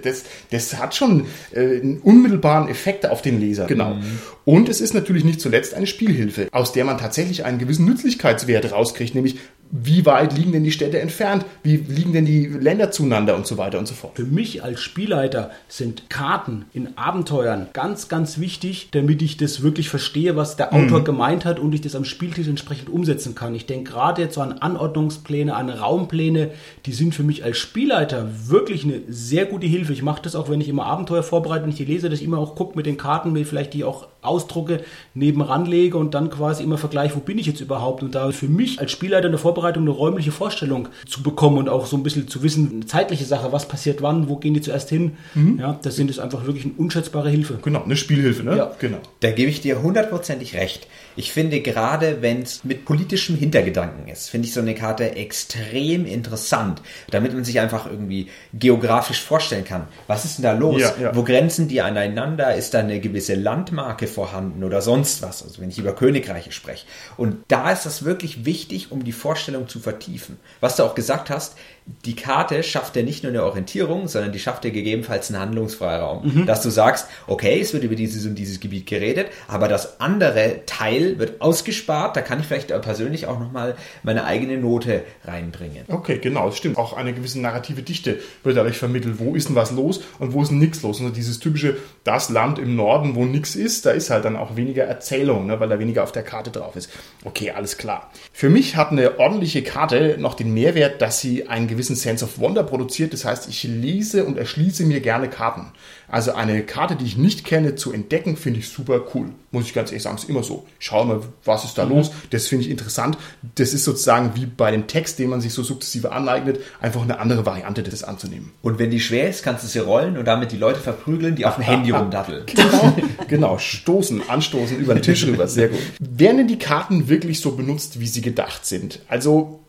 [0.05, 3.67] das, das hat schon äh, einen unmittelbaren Effekt auf den Leser.
[3.67, 3.95] Genau.
[3.95, 4.21] Mhm.
[4.45, 8.71] Und es ist natürlich nicht zuletzt eine Spielhilfe, aus der man tatsächlich einen gewissen Nützlichkeitswert
[8.71, 13.37] rauskriegt, nämlich wie weit liegen denn die Städte entfernt, wie liegen denn die Länder zueinander
[13.37, 14.17] und so weiter und so fort.
[14.17, 19.91] Für mich als Spielleiter sind Karten in Abenteuern ganz, ganz wichtig, damit ich das wirklich
[19.91, 21.05] verstehe, was der Autor mhm.
[21.05, 23.55] gemeint hat und ich das am Spieltisch entsprechend umsetzen kann.
[23.55, 26.51] Ich denke gerade jetzt so an Anordnungspläne, an Raumpläne,
[26.87, 29.93] die sind für mich als Spielleiter wirklich eine sehr gute Hilfe.
[29.93, 32.25] Ich mache das auch, wenn ich immer Abenteuer vorbereite und ich die lese, dass ich
[32.25, 34.83] immer auch gucke mit den Karten, mir vielleicht die auch ausdrucke,
[35.15, 38.49] nebenan lege und dann quasi immer vergleiche, wo bin ich jetzt überhaupt und da für
[38.49, 42.03] mich als Spielleiter in der Vorbereitung eine räumliche Vorstellung zu bekommen und auch so ein
[42.03, 45.59] bisschen zu wissen, eine zeitliche Sache, was passiert wann, wo gehen die zuerst hin, mhm.
[45.61, 47.59] ja, das sind es einfach wirklich eine unschätzbare Hilfe.
[47.63, 48.57] Genau, eine Spielhilfe, ne?
[48.57, 48.73] Ja.
[48.79, 48.99] Genau.
[49.21, 50.89] Da gebe ich dir hundertprozentig recht.
[51.15, 56.07] Ich finde gerade, wenn es mit politischem Hintergedanken ist, finde ich so eine Karte extrem
[56.07, 59.87] interessant, damit man sich einfach irgendwie geografisch vorstellen kann.
[60.07, 60.81] Was ist denn da los?
[60.81, 61.17] Ja, ja.
[61.17, 62.55] Wo grenzen die aneinander?
[62.55, 65.43] Ist da eine gewisse Landmarke vorhanden oder sonst was?
[65.43, 66.87] Also wenn ich über Königreiche spreche.
[67.17, 70.39] Und da ist das wirklich wichtig, um die Vorstellung zu vertiefen.
[70.61, 71.57] Was du auch gesagt hast,
[72.05, 76.35] die Karte schafft ja nicht nur eine Orientierung, sondern die schafft ja gegebenenfalls einen Handlungsfreiraum.
[76.35, 76.47] Mhm.
[76.47, 80.61] Dass du sagst, okay, es wird über dieses und dieses Gebiet geredet, aber das andere
[80.67, 85.85] Teil wird ausgespart, da kann ich vielleicht persönlich auch nochmal meine eigene Note reinbringen.
[85.89, 86.77] Okay, genau, das stimmt.
[86.77, 89.19] Auch eine gewisse narrative Dichte wird dadurch vermittelt.
[89.19, 91.01] Wo ist denn was los und wo ist nichts los?
[91.01, 94.37] Und also dieses typische, das Land im Norden, wo nichts ist, da ist halt dann
[94.37, 96.91] auch weniger Erzählung, ne, weil da weniger auf der Karte drauf ist.
[97.25, 98.11] Okay, alles klar.
[98.33, 102.39] Für mich hat eine ordentliche Karte noch den Mehrwert, dass sie einen gewissen Sense of
[102.41, 103.13] Wonder produziert.
[103.13, 105.73] Das heißt, ich lese und erschließe mir gerne Karten.
[106.09, 109.29] Also eine Karte, die ich nicht kenne, zu entdecken, finde ich super cool.
[109.53, 110.67] Muss ich ganz ehrlich sagen, ist immer so.
[110.81, 111.93] Ich schaue mal, was ist da mhm.
[111.93, 112.11] los.
[112.31, 113.17] Das finde ich interessant.
[113.55, 117.21] Das ist sozusagen wie bei dem Text, den man sich so sukzessive aneignet, einfach eine
[117.21, 118.53] andere Variante, das anzunehmen.
[118.63, 121.47] Und wenn die schwer ist, kannst du sie rollen und damit die Leute verprügeln, die
[121.47, 122.45] auf dem Handy rumdatteln.
[122.59, 122.97] Genau,
[123.29, 123.59] genau.
[123.59, 125.47] Stoßen, anstoßen, über den Tisch rüber.
[125.47, 125.79] Sehr gut.
[126.01, 129.01] Werden denn die Karten wirklich so benutzt, wie sie gedacht sind?
[129.09, 129.61] Also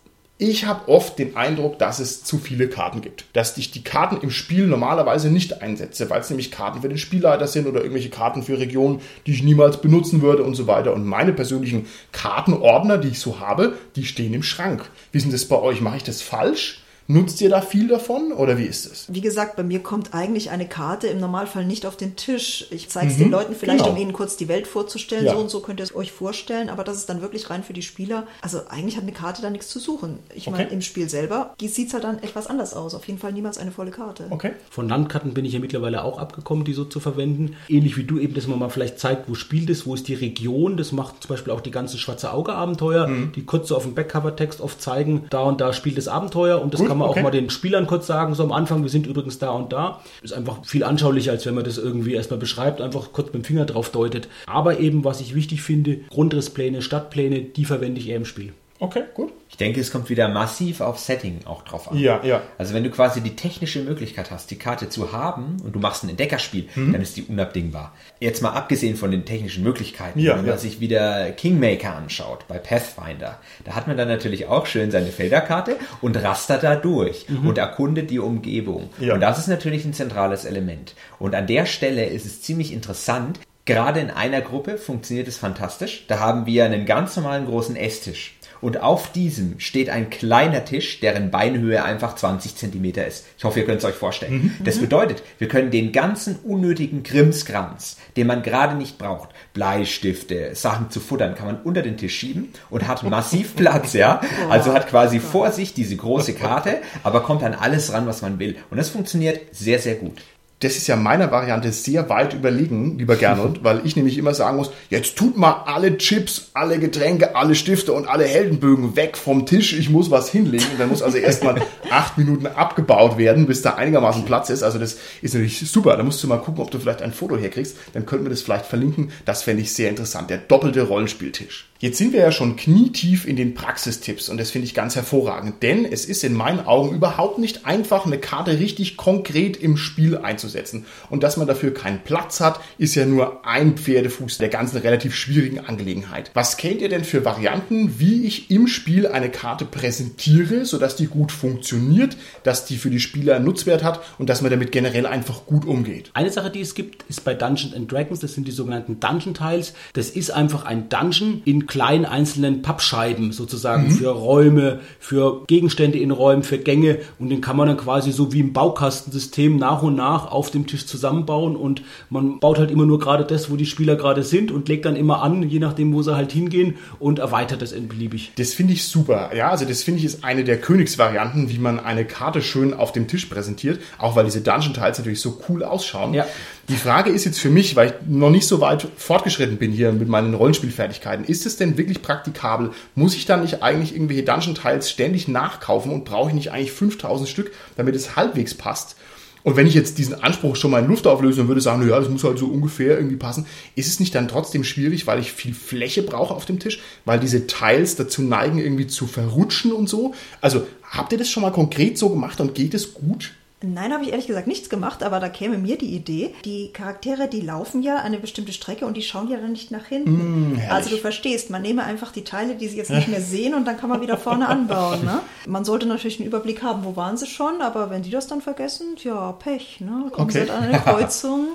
[0.41, 3.25] ich habe oft den Eindruck, dass es zu viele Karten gibt.
[3.33, 6.97] Dass ich die Karten im Spiel normalerweise nicht einsetze, weil es nämlich Karten für den
[6.97, 10.93] Spielleiter sind oder irgendwelche Karten für Regionen, die ich niemals benutzen würde und so weiter.
[10.93, 14.89] Und meine persönlichen Kartenordner, die ich so habe, die stehen im Schrank.
[15.11, 15.81] Wie ist das bei euch?
[15.81, 16.83] Mache ich das falsch?
[17.11, 19.07] Nutzt ihr da viel davon oder wie ist es?
[19.09, 22.67] Wie gesagt, bei mir kommt eigentlich eine Karte im Normalfall nicht auf den Tisch.
[22.69, 23.95] Ich zeige es mhm, den Leuten vielleicht, genau.
[23.95, 25.25] um ihnen kurz die Welt vorzustellen.
[25.25, 25.33] Ja.
[25.33, 27.73] So und so könnt ihr es euch vorstellen, aber das ist dann wirklich rein für
[27.73, 28.27] die Spieler.
[28.43, 30.19] Also eigentlich hat eine Karte da nichts zu suchen.
[30.35, 30.57] Ich okay.
[30.57, 32.93] meine, im Spiel selber sieht es halt dann etwas anders aus.
[32.93, 34.27] Auf jeden Fall niemals eine volle Karte.
[34.29, 34.51] Okay.
[34.69, 37.55] Von Landkarten bin ich ja mittlerweile auch abgekommen, die so zu verwenden.
[37.69, 40.13] Ähnlich wie du eben, dass man mal vielleicht zeigt, wo spielt es, wo ist die
[40.13, 40.77] Region.
[40.77, 43.31] Das macht zum Beispiel auch die ganzen Schwarze Auge-Abenteuer, mhm.
[43.31, 46.75] die kurz so auf dem Backcover-Text oft zeigen, da und da spielt das Abenteuer und
[46.75, 47.19] das Gut, kann man okay.
[47.19, 50.01] auch mal den Spielern kurz sagen, so am Anfang, wir sind übrigens da und da.
[50.21, 53.43] Ist einfach viel anschaulicher, als wenn man das irgendwie erstmal beschreibt, einfach kurz mit dem
[53.43, 54.27] Finger drauf deutet.
[54.45, 58.53] Aber eben, was ich wichtig finde, Grundrisspläne, Stadtpläne, die verwende ich eher im Spiel.
[58.81, 59.33] Okay, gut.
[59.49, 61.97] Ich denke, es kommt wieder massiv auf Setting auch drauf an.
[61.97, 62.41] Ja, ja.
[62.57, 66.03] Also wenn du quasi die technische Möglichkeit hast, die Karte zu haben und du machst
[66.03, 66.93] ein Entdeckerspiel, mhm.
[66.93, 67.93] dann ist die unabdingbar.
[68.21, 70.57] Jetzt mal abgesehen von den technischen Möglichkeiten, ja, wenn man ja.
[70.57, 75.75] sich wieder Kingmaker anschaut bei Pathfinder, da hat man dann natürlich auch schön seine Felderkarte
[75.99, 77.49] und rastert da durch mhm.
[77.49, 78.89] und erkundet die Umgebung.
[78.99, 79.15] Ja.
[79.15, 80.95] Und das ist natürlich ein zentrales Element.
[81.17, 86.05] Und an der Stelle ist es ziemlich interessant, Gerade in einer Gruppe funktioniert es fantastisch.
[86.07, 90.99] Da haben wir einen ganz normalen großen Esstisch und auf diesem steht ein kleiner Tisch,
[90.99, 93.25] deren Beinhöhe einfach 20 Zentimeter ist.
[93.37, 94.33] Ich hoffe, ihr könnt es euch vorstellen.
[94.33, 94.63] Mhm.
[94.63, 94.81] Das mhm.
[94.81, 100.99] bedeutet, wir können den ganzen unnötigen Krimskrams, den man gerade nicht braucht, Bleistifte, Sachen zu
[100.99, 104.21] futtern, kann man unter den Tisch schieben und hat massiv Platz, ja.
[104.49, 108.39] Also hat quasi vor sich diese große Karte, aber kommt an alles ran, was man
[108.39, 108.57] will.
[108.69, 110.21] Und das funktioniert sehr, sehr gut
[110.59, 114.57] das ist ja meiner Variante sehr weit überlegen, lieber Gernot, weil ich nämlich immer sagen
[114.57, 119.45] muss, jetzt tut mal alle Chips, alle Getränke, alle Stifte und alle Heldenbögen weg vom
[119.45, 120.65] Tisch, ich muss was hinlegen.
[120.71, 124.63] Und dann muss also erstmal acht Minuten abgebaut werden, bis da einigermaßen Platz ist.
[124.63, 125.95] Also das ist natürlich super.
[125.95, 127.77] Da musst du mal gucken, ob du vielleicht ein Foto herkriegst.
[127.93, 129.11] Dann könnten wir das vielleicht verlinken.
[129.25, 130.29] Das fände ich sehr interessant.
[130.29, 131.68] Der doppelte Rollenspieltisch.
[131.81, 135.63] Jetzt sind wir ja schon knietief in den Praxistipps und das finde ich ganz hervorragend,
[135.63, 140.17] denn es ist in meinen Augen überhaupt nicht einfach, eine Karte richtig konkret im Spiel
[140.17, 140.85] einzusetzen.
[141.09, 145.15] Und dass man dafür keinen Platz hat, ist ja nur ein Pferdefuß der ganzen relativ
[145.15, 146.31] schwierigen Angelegenheit.
[146.33, 151.07] Was kennt ihr denn für Varianten, wie ich im Spiel eine Karte präsentiere, sodass die
[151.07, 155.45] gut funktioniert, dass die für die Spieler Nutzwert hat und dass man damit generell einfach
[155.45, 156.11] gut umgeht?
[156.13, 159.33] Eine Sache, die es gibt, ist bei Dungeons and Dragons, das sind die sogenannten Dungeon
[159.33, 159.71] Tiles.
[159.93, 163.91] Das ist einfach ein Dungeon in kleinen einzelnen Pappscheiben sozusagen mhm.
[163.91, 168.33] für Räume, für Gegenstände in Räumen, für Gänge und den kann man dann quasi so
[168.33, 172.85] wie im Baukastensystem nach und nach auf dem Tisch zusammenbauen und man baut halt immer
[172.85, 175.93] nur gerade das, wo die Spieler gerade sind und legt dann immer an, je nachdem,
[175.93, 178.31] wo sie halt hingehen und erweitert das beliebig.
[178.37, 179.29] Das finde ich super.
[179.35, 182.91] Ja, also das finde ich ist eine der Königsvarianten, wie man eine Karte schön auf
[182.91, 186.13] dem Tisch präsentiert, auch weil diese Dungeon Tiles natürlich so cool ausschauen.
[186.15, 186.25] Ja.
[186.69, 189.91] Die Frage ist jetzt für mich, weil ich noch nicht so weit fortgeschritten bin hier
[189.91, 192.69] mit meinen Rollenspielfertigkeiten, ist es denn wirklich praktikabel?
[192.93, 196.71] Muss ich dann nicht eigentlich irgendwelche Dungeon Tiles ständig nachkaufen und brauche ich nicht eigentlich
[196.71, 198.97] 5000 Stück, damit es halbwegs passt?
[199.41, 201.99] Und wenn ich jetzt diesen Anspruch schon mal in Luft auflöse und würde sagen, ja,
[201.99, 205.31] das muss halt so ungefähr irgendwie passen, ist es nicht dann trotzdem schwierig, weil ich
[205.31, 209.89] viel Fläche brauche auf dem Tisch, weil diese Teils dazu neigen, irgendwie zu verrutschen und
[209.89, 210.13] so?
[210.39, 213.31] Also habt ihr das schon mal konkret so gemacht und geht es gut?
[213.61, 216.33] Nein, habe ich ehrlich gesagt nichts gemacht, aber da käme mir die Idee.
[216.45, 219.85] Die Charaktere, die laufen ja eine bestimmte Strecke und die schauen ja dann nicht nach
[219.85, 220.53] hinten.
[220.53, 223.53] Mm, also du verstehst, man nehme einfach die Teile, die sie jetzt nicht mehr sehen
[223.53, 225.03] und dann kann man wieder vorne anbauen.
[225.03, 225.19] Ne?
[225.45, 228.41] Man sollte natürlich einen Überblick haben, wo waren sie schon, aber wenn die das dann
[228.41, 229.81] vergessen, ja, Pech.
[229.81, 230.09] Ne?
[230.11, 230.31] Kommen Okay.
[230.31, 231.47] sie halt an eine Kreuzung.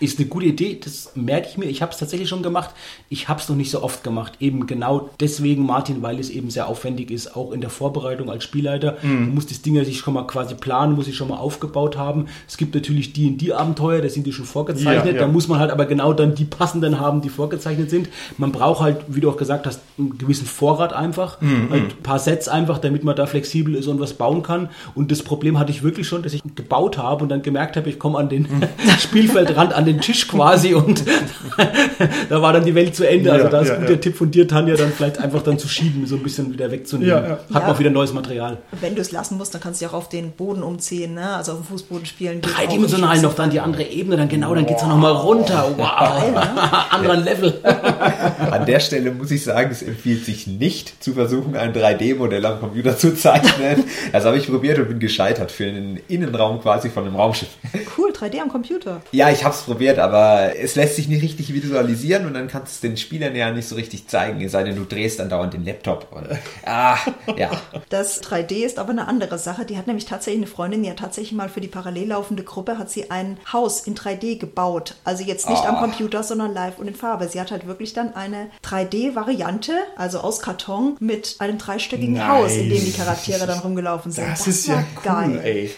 [0.00, 1.66] Ist eine gute Idee, das merke ich mir.
[1.66, 2.70] Ich habe es tatsächlich schon gemacht.
[3.08, 4.34] Ich habe es noch nicht so oft gemacht.
[4.40, 8.44] Eben genau deswegen, Martin, weil es eben sehr aufwendig ist, auch in der Vorbereitung als
[8.44, 8.96] Spielleiter.
[9.02, 12.26] Man muss das Ding natürlich schon mal quasi planen, muss ich schon mal aufgebaut haben.
[12.46, 15.14] Es gibt natürlich die in die Abenteuer, da sind die schon vorgezeichnet.
[15.14, 15.26] Ja, ja.
[15.26, 18.08] Da muss man halt aber genau dann die passenden haben, die vorgezeichnet sind.
[18.36, 21.38] Man braucht halt, wie du auch gesagt hast, einen gewissen Vorrat einfach.
[21.40, 24.68] Halt ein paar Sets einfach, damit man da flexibel ist und was bauen kann.
[24.94, 27.88] Und das Problem hatte ich wirklich schon, dass ich gebaut habe und dann gemerkt habe,
[27.88, 28.46] ich komme an den
[29.48, 31.02] Spielfeldrand, an den Tisch quasi und
[32.28, 33.32] da war dann die Welt zu Ende.
[33.32, 33.88] Also Ja, da ist ja, gut ja.
[33.88, 36.70] der Tipp von dir, Tanja, dann vielleicht einfach dann zu schieben, so ein bisschen wieder
[36.70, 37.08] wegzunehmen.
[37.14, 37.30] Ja, ja.
[37.30, 37.60] Hat Ja.
[37.60, 38.58] man auch wieder neues Material.
[38.80, 41.36] Wenn du es lassen musst, dann kannst du ja auch auf den Boden umziehen, ne?
[41.36, 42.40] also auf dem Fußboden spielen.
[42.40, 42.54] geht.
[42.56, 45.72] Dreidimensional noch dann die andere Ebene, dann genau, dann geht's dann nochmal runter.
[45.76, 46.44] Wow,
[46.90, 47.60] anderer Level.
[48.50, 52.60] An der Stelle muss ich sagen, es empfiehlt sich nicht zu versuchen, ein 3D-Modell am
[52.60, 53.84] Computer zu zeichnen.
[54.12, 57.48] Das habe ich probiert und bin gescheitert für einen Innenraum quasi von einem Raumschiff.
[57.96, 59.00] Cool, 3D am Computer.
[59.12, 62.72] Ja, ich habe es probiert, aber es lässt sich nicht richtig visualisieren und dann kannst
[62.72, 65.28] du es den Spielern ja nicht so richtig zeigen, es sei denn, du drehst dann
[65.28, 66.08] dauernd den Laptop.
[66.10, 66.26] Und,
[66.66, 66.96] ah,
[67.36, 67.50] ja.
[67.88, 69.64] Das 3D ist aber eine andere Sache.
[69.64, 72.78] Die hat nämlich tatsächlich eine Freundin, die hat tatsächlich mal für die parallel laufende Gruppe
[72.78, 74.94] hat sie ein Haus in 3D gebaut.
[75.04, 75.80] Also jetzt nicht am Ah.
[75.80, 77.28] Computer, sondern live und in Farbe.
[77.28, 82.28] Sie hat halt wirklich dann eine 3D-Variante, also aus Karton, mit einem dreistöckigen Nice.
[82.28, 84.28] Haus, in dem die Charaktere dann rumgelaufen sind.
[84.28, 85.70] Das, ist ja cool, ey.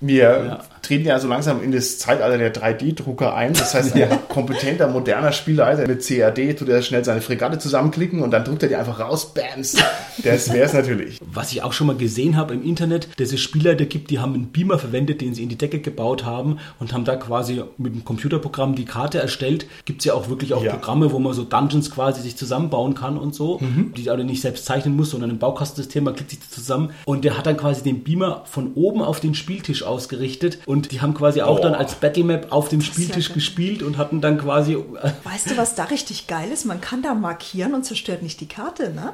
[0.00, 3.52] Wir treten ja so langsam in das Zeitalter der 3D-Drucker ein.
[3.52, 8.30] Das heißt, ein kompetenter, moderner Spielleiter mit CAD tut er schnell seine Fregatte zusammenklicken und
[8.30, 9.32] dann druckt er die einfach raus.
[9.34, 9.76] Bams.
[10.24, 11.18] Das wäre es natürlich.
[11.32, 14.34] Was ich auch schon mal gesehen habe im Internet, dass es Spielleiter gibt, die haben
[14.34, 17.92] einen Beamer verwendet, den sie in die Decke gebaut haben und haben da quasi mit
[17.92, 19.66] einem Computerprogramm die Karte erstellt.
[19.84, 20.72] Gibt es ja auch wirklich auch Ja.
[20.72, 23.92] Programme, wo man so Dungeons quasi sich zusammenbauen kann und so, Mhm.
[23.96, 27.36] die also nicht selbst zeichnen muss, sondern im Baukastensystem, man klickt sich zusammen und der
[27.38, 31.42] hat dann quasi den Beamer von oben auf den Spieltisch ausgerichtet und die haben quasi
[31.42, 31.62] auch Boah.
[31.62, 33.34] dann als Battlemap auf dem ja Spieltisch geil.
[33.34, 36.64] gespielt und hatten dann quasi äh, Weißt du, was da richtig geil ist?
[36.64, 39.12] Man kann da markieren und zerstört nicht die Karte, ne?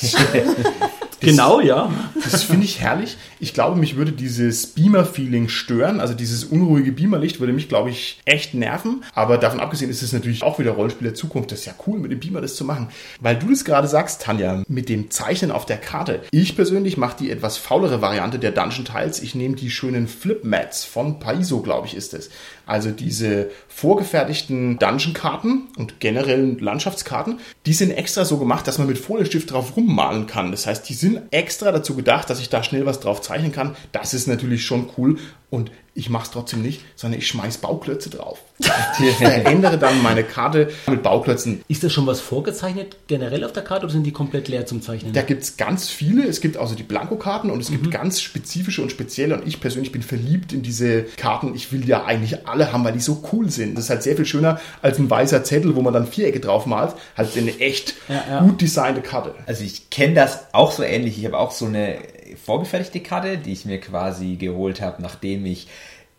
[1.20, 1.90] genau, ja.
[2.22, 3.16] Das finde ich herrlich.
[3.40, 6.00] Ich glaube, mich würde dieses Beamer-Feeling stören.
[6.00, 9.04] Also dieses unruhige Beamerlicht würde mich, glaube ich, echt nerven.
[9.14, 11.52] Aber davon abgesehen ist es natürlich auch wieder Rollenspiel der Zukunft.
[11.52, 12.88] Das ist ja cool, mit dem Beamer das zu machen.
[13.20, 16.22] Weil du das gerade sagst, Tanja, mit dem Zeichnen auf der Karte.
[16.30, 19.20] Ich persönlich mache die etwas faulere Variante der Dungeon Tiles.
[19.20, 22.30] Ich nehme die schönen Flip-Mats von Paizo, glaube ich, ist es.
[22.66, 28.98] Also diese vorgefertigten Dungeon-Karten und generellen Landschaftskarten, die sind extra so gemacht, dass man mit
[28.98, 30.50] Folienstift drauf rummalen kann.
[30.50, 33.76] Das heißt, die sind extra dazu gedacht, dass ich da schnell was drauf zeichnen kann.
[33.92, 35.18] Das ist natürlich schon cool.
[35.50, 38.38] Und ich mache es trotzdem nicht, sondern ich schmeiß Bauklötze drauf.
[39.00, 41.62] Ich verändere dann meine Karte mit Bauklötzen.
[41.68, 44.82] Ist das schon was vorgezeichnet generell auf der Karte oder sind die komplett leer zum
[44.82, 45.12] Zeichnen?
[45.12, 46.24] Da gibt es ganz viele.
[46.26, 49.34] Es gibt also die Blankokarten und es gibt ganz spezifische und spezielle.
[49.36, 51.54] Und ich persönlich bin verliebt in diese Karten.
[51.54, 53.76] Ich will ja eigentlich alle haben, weil die so cool sind.
[53.76, 56.66] Das ist halt sehr viel schöner als ein weißer Zettel, wo man dann Vierecke drauf
[56.66, 56.94] malt.
[57.16, 58.40] Halt eine echt Ja, ja.
[58.42, 59.34] gut designte Karte.
[59.46, 61.18] Also ich kenne das auch so ähnlich.
[61.18, 61.98] Ich habe auch so eine
[62.36, 65.68] vorgefertigte Karte, die ich mir quasi geholt habe, nachdem ich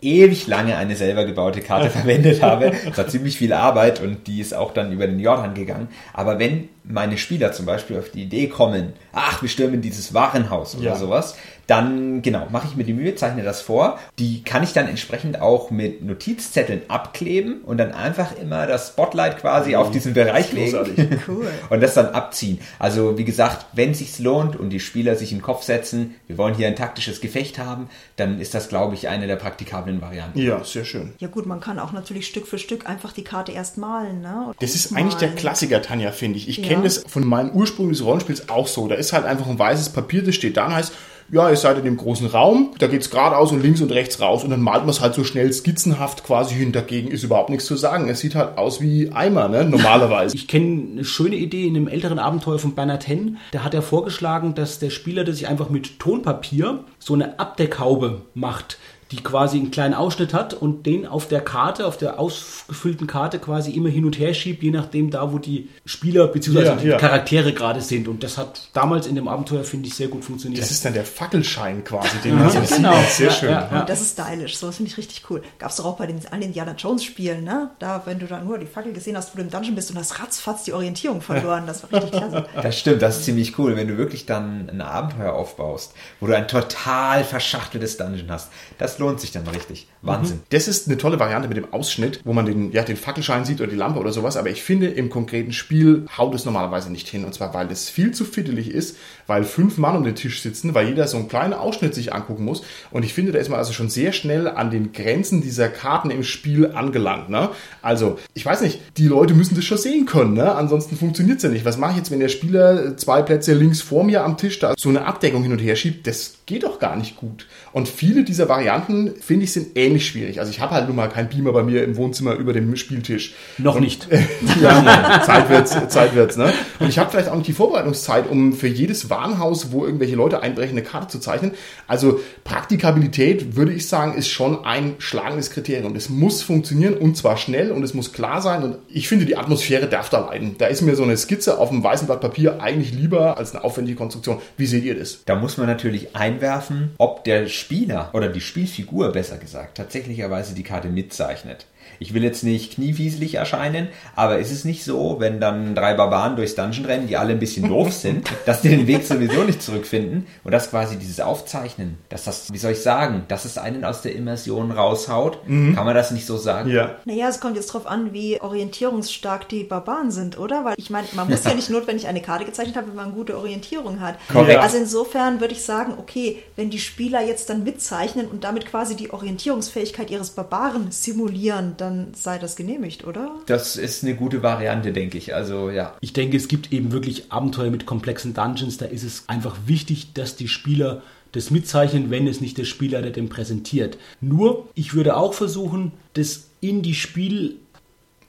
[0.02, 2.72] ewig lange eine selber gebaute Karte verwendet habe.
[2.86, 5.90] Das war ziemlich viel Arbeit und die ist auch dann über den Jordan gegangen.
[6.14, 10.76] Aber wenn meine Spieler zum Beispiel auf die Idee kommen, ach, wir stürmen dieses Warenhaus
[10.76, 10.96] oder Ja.
[10.96, 11.36] sowas,
[11.68, 13.98] dann genau, mache ich mir die Mühe, zeichne das vor.
[14.20, 19.38] Die kann ich dann entsprechend auch mit Notizzetteln abkleben und dann einfach immer das Spotlight
[19.40, 20.72] quasi auf diesen Bereich legen.
[20.74, 21.06] Großartig.
[21.28, 21.48] Cool.
[21.72, 22.60] Und das dann abziehen.
[22.78, 26.14] Also wie gesagt, wenn es sich lohnt und die Spieler sich in den Kopf setzen,
[26.28, 30.02] wir wollen hier ein taktisches Gefecht haben, dann ist das, glaube ich, eine der praktikablen
[30.02, 30.38] Varianten.
[30.40, 31.14] Ja, sehr schön.
[31.18, 34.22] Ja gut, man kann auch natürlich Stück für Stück einfach die Karte erst malen.
[34.22, 34.52] Ne?
[34.60, 35.30] Das ist eigentlich der.
[35.36, 36.48] Klassiker, Tanja, finde ich.
[36.48, 36.68] Ich Ja.
[36.68, 38.88] kenne das von meinem Ursprung des Rollenspiels auch so.
[38.88, 40.94] Da ist halt einfach ein weißes Papier, das steht da und heißt,
[41.32, 44.44] ja, ihr seid in dem großen Raum, da geht's geradeaus und links und rechts raus
[44.44, 46.72] und dann malt man es halt so schnell skizzenhaft quasi hin.
[46.72, 48.08] Dagegen ist überhaupt nichts zu sagen.
[48.10, 49.66] Es sieht halt aus wie Eimer, ne?
[49.66, 50.36] Normalerweise.
[50.46, 53.38] Ich kenne eine schöne Idee in einem älteren Abenteuer von Bernhard Henn.
[53.52, 58.22] Da hat er vorgeschlagen, dass der Spieler das sich einfach mit Tonpapier so eine Abdeckhaube
[58.34, 58.78] macht.
[59.12, 63.38] Die quasi einen kleinen Ausschnitt hat und den auf der Karte, auf der ausgefüllten Karte
[63.38, 66.64] quasi immer hin und her schiebt, je nachdem da, wo die Spieler bzw.
[66.64, 66.98] Ja, die ja.
[66.98, 68.08] Charaktere gerade sind.
[68.08, 70.62] Und das hat damals in dem Abenteuer, finde ich, sehr gut funktioniert.
[70.62, 72.96] Das ist dann der Fackelschein quasi, den man so genau.
[73.02, 73.10] sieht.
[73.12, 73.50] Sehr Ja, schön.
[73.52, 73.80] ja, ja.
[73.82, 75.44] Und das ist stylisch, sowas finde ich richtig cool.
[75.60, 77.70] Gab es doch auch bei den allen Indiana Jones Spielen, ne?
[77.78, 80.00] Da, wenn du dann nur die Fackel gesehen hast, wo du im Dungeon bist und
[80.00, 81.66] hast ratzfatz die Orientierung verloren.
[81.68, 82.46] Das war richtig klasse.
[82.62, 86.36] Das stimmt, das ist ziemlich cool, wenn du wirklich dann ein Abenteuer aufbaust, wo du
[86.36, 88.50] ein total verschachteltes Dungeon hast.
[88.80, 89.88] Das lohnt sich dann richtig.
[90.02, 90.42] Wahnsinn.
[90.50, 93.62] Das ist eine tolle Variante mit dem Ausschnitt, wo man den, ja, den Fackelschein sieht
[93.62, 94.38] oder die Lampe oder sowas.
[94.38, 97.26] Aber ich finde, im konkreten Spiel haut es normalerweise nicht hin.
[97.26, 100.74] Und zwar, weil es viel zu fiddelig ist, weil fünf Mann um den Tisch sitzen,
[100.74, 102.64] weil jeder so einen kleinen Ausschnitt sich angucken muss.
[102.92, 106.12] Und ich finde, da ist man also schon sehr schnell an den Grenzen dieser Karten
[106.12, 107.30] im Spiel angelangt.
[107.30, 107.50] Ne?
[107.82, 110.34] Also, ich weiß nicht, die Leute müssen das schon sehen können.
[110.34, 110.54] Ne?
[110.54, 111.66] Ansonsten funktioniert es ja nicht.
[111.66, 114.74] Was mache ich jetzt, wenn der Spieler zwei Plätze links vor mir am Tisch da
[114.78, 116.08] so eine Abdeckung hin und her schiebt?
[116.08, 117.48] Das geht doch gar nicht gut.
[117.74, 120.40] Und viele dieser Varianten, finde ich, sind ähnlich schwierig.
[120.40, 123.34] Also ich habe halt nun mal keinen Beamer bei mir im Wohnzimmer über dem Spieltisch.
[123.58, 124.08] Noch Und- nicht.
[124.62, 126.54] ja, Zeit wird's, Zeit wird's, ne?
[126.80, 130.42] Und ich habe vielleicht auch nicht die Vorbereitungszeit, um für jedes Warenhaus, wo irgendwelche Leute
[130.44, 131.52] einbrechen, eine Karte zu zeichnen.
[131.88, 135.96] Also Praktikabilität, würde ich sagen, ist schon ein schlagendes Kriterium.
[135.96, 138.64] Es muss funktionieren und zwar schnell und es muss klar sein.
[138.64, 140.56] Und ich finde, die Atmosphäre darf da leiden.
[140.58, 143.64] Da ist mir so eine Skizze auf einem weißen Blatt Papier eigentlich lieber als eine
[143.64, 144.40] aufwendige Konstruktion.
[144.58, 145.20] Wie seht ihr das?
[145.26, 150.64] Da muss man natürlich einwerfen, ob der Spieler oder die Spielfigur, besser gesagt, tatsächlicherweise die
[150.64, 151.66] Karte mitzeichnet.
[152.00, 156.36] Ich will jetzt nicht kniefieselig erscheinen, aber ist es nicht so, wenn dann drei Barbaren
[156.36, 159.62] durchs Dungeon rennen, die alle ein bisschen doof sind, dass die den Weg sowieso nicht
[159.62, 163.86] zurückfinden und dass quasi dieses Aufzeichnen, dass das, wie soll ich sagen, dass es einen
[163.86, 166.70] aus der Immersion raushaut, kann man das nicht so sagen?
[166.70, 166.96] Ja.
[167.06, 170.66] Naja, es kommt jetzt drauf an, wie orientierungsstark die Barbaren sind, oder?
[170.66, 173.38] Weil ich meine, man muss ja nicht notwendig eine Karte gezeichnet haben, wenn man gute
[173.38, 174.16] Orientierung hat.
[174.32, 174.60] Korrekt.
[174.60, 178.96] Also insofern würde ich sagen, okay, wenn die Spieler jetzt dann mitzeichnen und damit quasi
[178.96, 183.32] die Orientierungsfähigkeit ihres Barbaren simulieren, dann sei das genehmigt, oder?
[183.46, 185.34] Das ist eine gute Variante, denke ich.
[185.36, 185.96] Also ja.
[186.02, 188.78] Ich denke, es gibt eben wirklich Abenteuer mit komplexen Dungeons.
[188.78, 193.02] Da ist es einfach wichtig, dass die Spieler das mitzeichnen, wenn es nicht der Spieler,
[193.02, 193.98] der dem präsentiert.
[194.22, 197.58] Nur, ich würde auch versuchen, das in die Spiel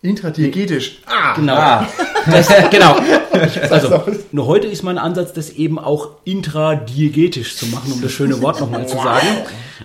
[0.02, 0.98] Intradiegetisch.
[1.06, 1.54] Ah, Genau.
[1.54, 1.88] Ah.
[2.26, 2.96] Das, genau.
[3.70, 8.40] Also, nur heute ist mein Ansatz, das eben auch intradiegetisch zu machen, um das schöne
[8.42, 9.26] Wort nochmal zu sagen.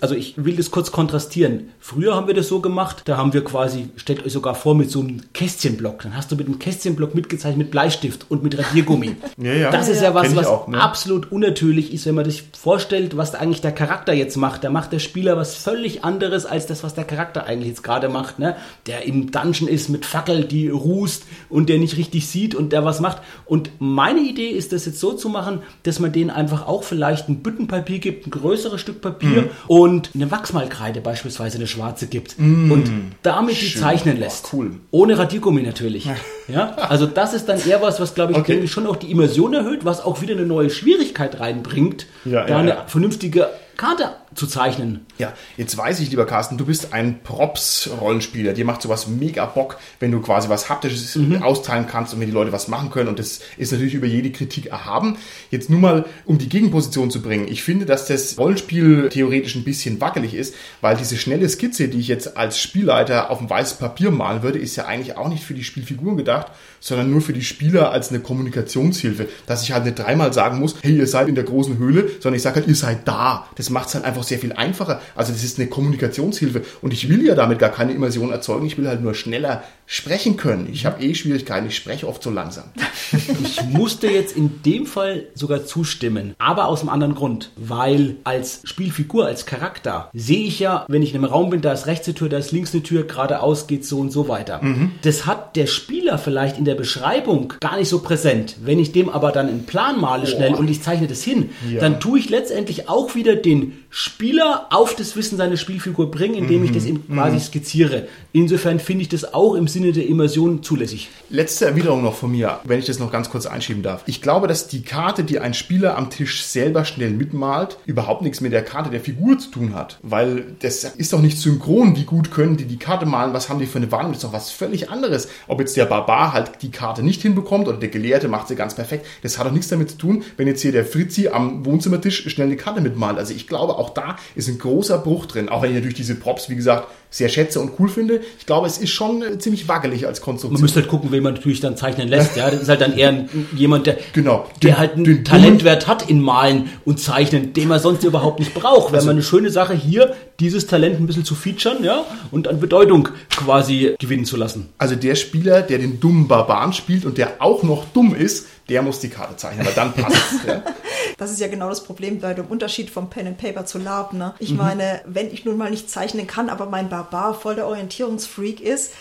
[0.00, 1.70] Also ich will das kurz kontrastieren.
[1.78, 4.90] Früher haben wir das so gemacht, da haben wir quasi, stellt euch sogar vor, mit
[4.90, 6.02] so einem Kästchenblock.
[6.02, 9.16] Dann hast du mit einem Kästchenblock mitgezeichnet mit Bleistift und mit Radiergummi.
[9.38, 9.70] Ja, ja.
[9.70, 10.80] Das ist ja was, Kenn ich was auch, ne?
[10.80, 14.62] absolut unnatürlich ist, wenn man sich vorstellt, was eigentlich der Charakter jetzt macht.
[14.62, 18.08] Da macht der Spieler was völlig anderes als das, was der Charakter eigentlich jetzt gerade
[18.08, 18.38] macht.
[18.38, 18.56] Ne?
[18.86, 22.84] Der im Dungeon ist mit Fackel, die rußt und der nicht richtig sieht und der
[22.84, 23.18] was macht.
[23.46, 27.28] Und meine Idee ist, das jetzt so zu machen, dass man denen einfach auch vielleicht
[27.28, 29.50] ein Büttenpapier gibt, ein größeres Stück Papier Mhm.
[29.82, 32.38] Und eine Wachsmalkreide beispielsweise, eine schwarze gibt.
[32.38, 32.90] Und
[33.22, 33.66] damit die.
[33.66, 33.82] Schön.
[33.82, 34.52] zeichnen Boah, lässt.
[34.52, 34.72] cool.
[34.90, 36.08] Ohne Radiergummi natürlich.
[36.48, 38.66] Ja, also das ist dann eher was, was glaube ich Okay.
[38.68, 42.58] schon auch die Immersion erhöht, was auch wieder eine neue Schwierigkeit reinbringt, Ja, da ja,
[42.58, 42.84] eine ja.
[42.86, 45.06] vernünftige Karte zu zeichnen.
[45.18, 48.52] Ja, jetzt weiß ich, lieber Carsten, du bist ein Props-Rollenspieler.
[48.52, 52.34] Dir macht sowas mega Bock, wenn du quasi was Haptisches austeilen kannst und wenn die
[52.34, 53.08] Leute was machen können.
[53.08, 55.16] Und das ist natürlich über jede Kritik erhaben.
[55.50, 57.48] Jetzt nur mal, um die Gegenposition zu bringen.
[57.48, 62.00] Ich finde, dass das Rollenspiel theoretisch ein bisschen wackelig ist, weil diese schnelle Skizze, die
[62.00, 65.44] ich jetzt als Spielleiter auf ein weißes Papier malen würde, ist ja eigentlich auch nicht
[65.44, 66.48] für die Spielfiguren gedacht,
[66.80, 69.28] sondern nur für die Spieler als eine Kommunikationshilfe.
[69.46, 72.36] Dass ich halt nicht dreimal sagen muss, hey, ihr seid in der großen Höhle, sondern
[72.36, 73.46] ich sage halt, ihr seid da.
[73.56, 75.00] Das macht es halt einfach sehr viel einfacher.
[75.14, 76.62] Also das ist eine Kommunikationshilfe.
[76.80, 78.66] Und ich will ja damit gar keine Immersion erzeugen.
[78.66, 80.68] Ich will halt nur schneller sprechen können.
[80.72, 81.66] Ich habe eh Schwierigkeiten.
[81.66, 82.64] Ich spreche oft so langsam.
[83.42, 88.60] Ich musste jetzt in dem Fall sogar zustimmen, aber aus einem anderen Grund, weil als
[88.64, 92.06] Spielfigur, als Charakter sehe ich ja, wenn ich in einem Raum bin, da ist rechts
[92.08, 94.62] eine Tür, da ist links eine Tür, geradeaus geht so und so weiter.
[95.02, 98.56] Das hat der Spieler vielleicht in der Beschreibung gar nicht so präsent.
[98.64, 101.80] Wenn ich dem aber dann einen Plan male schnell und ich zeichne das hin, Ja.
[101.80, 106.64] dann tue ich letztendlich auch wieder den Spieler auf das Wissen seiner Spielfigur bringen, indem
[106.64, 108.08] ich das ihm quasi skizziere.
[108.32, 111.10] Insofern finde ich das auch im Sinne der Immersion zulässig.
[111.28, 114.02] Letzte Erwiderung noch von mir, wenn ich das noch ganz kurz einschieben darf.
[114.06, 118.40] Ich glaube, dass die Karte, die ein Spieler am Tisch selber schnell mitmalt, überhaupt nichts
[118.40, 119.98] mit der Karte der Figur zu tun hat.
[120.00, 123.58] Weil das ist doch nicht synchron, wie gut können die die Karte malen, was haben
[123.58, 125.28] die für eine Wahrnehmung, das ist doch was völlig anderes.
[125.48, 128.74] Ob jetzt der Barbar halt die Karte nicht hinbekommt oder der Gelehrte macht sie ganz
[128.74, 132.30] perfekt, das hat doch nichts damit zu tun, wenn jetzt hier der Fritzi am Wohnzimmertisch
[132.30, 133.18] schnell eine Karte mitmalt.
[133.18, 136.14] Also ich glaube, auch da ist ein großer Bruch drin, auch wenn ich natürlich diese
[136.14, 138.20] Props, wie gesagt, sehr schätze und cool finde.
[138.38, 140.54] Ich glaube, es ist schon äh, ziemlich wackelig als Konstruktion.
[140.54, 142.36] Man müsste halt gucken, wen man natürlich dann zeichnen lässt.
[142.36, 144.46] Ja, das ist halt dann eher ein, jemand, der, Genau.
[144.62, 148.54] der Den- halt einen Talentwert hat in Malen und Zeichnen, den man sonst überhaupt nicht
[148.54, 148.92] braucht.
[148.92, 152.48] Wenn Also- man eine schöne Sache hier, dieses Talent ein bisschen zu featuren, ja, und
[152.48, 154.68] an Bedeutung quasi gewinnen zu lassen.
[154.78, 158.80] Also der Spieler, der den dummen Barbaren spielt und der auch noch dumm ist, der
[158.80, 160.46] muss die Karte zeichnen, aber dann passt es.
[160.46, 160.62] Ja.
[161.18, 164.12] Das ist ja genau das Problem bei dem Unterschied vom Pen and Paper zu Lab.
[164.12, 164.26] Ne?
[164.26, 164.32] Mhm.
[164.40, 168.60] Ich meine, wenn ich nun mal nicht zeichnen kann, aber mein Barbar voll der Orientierungsfreak
[168.60, 168.92] ist,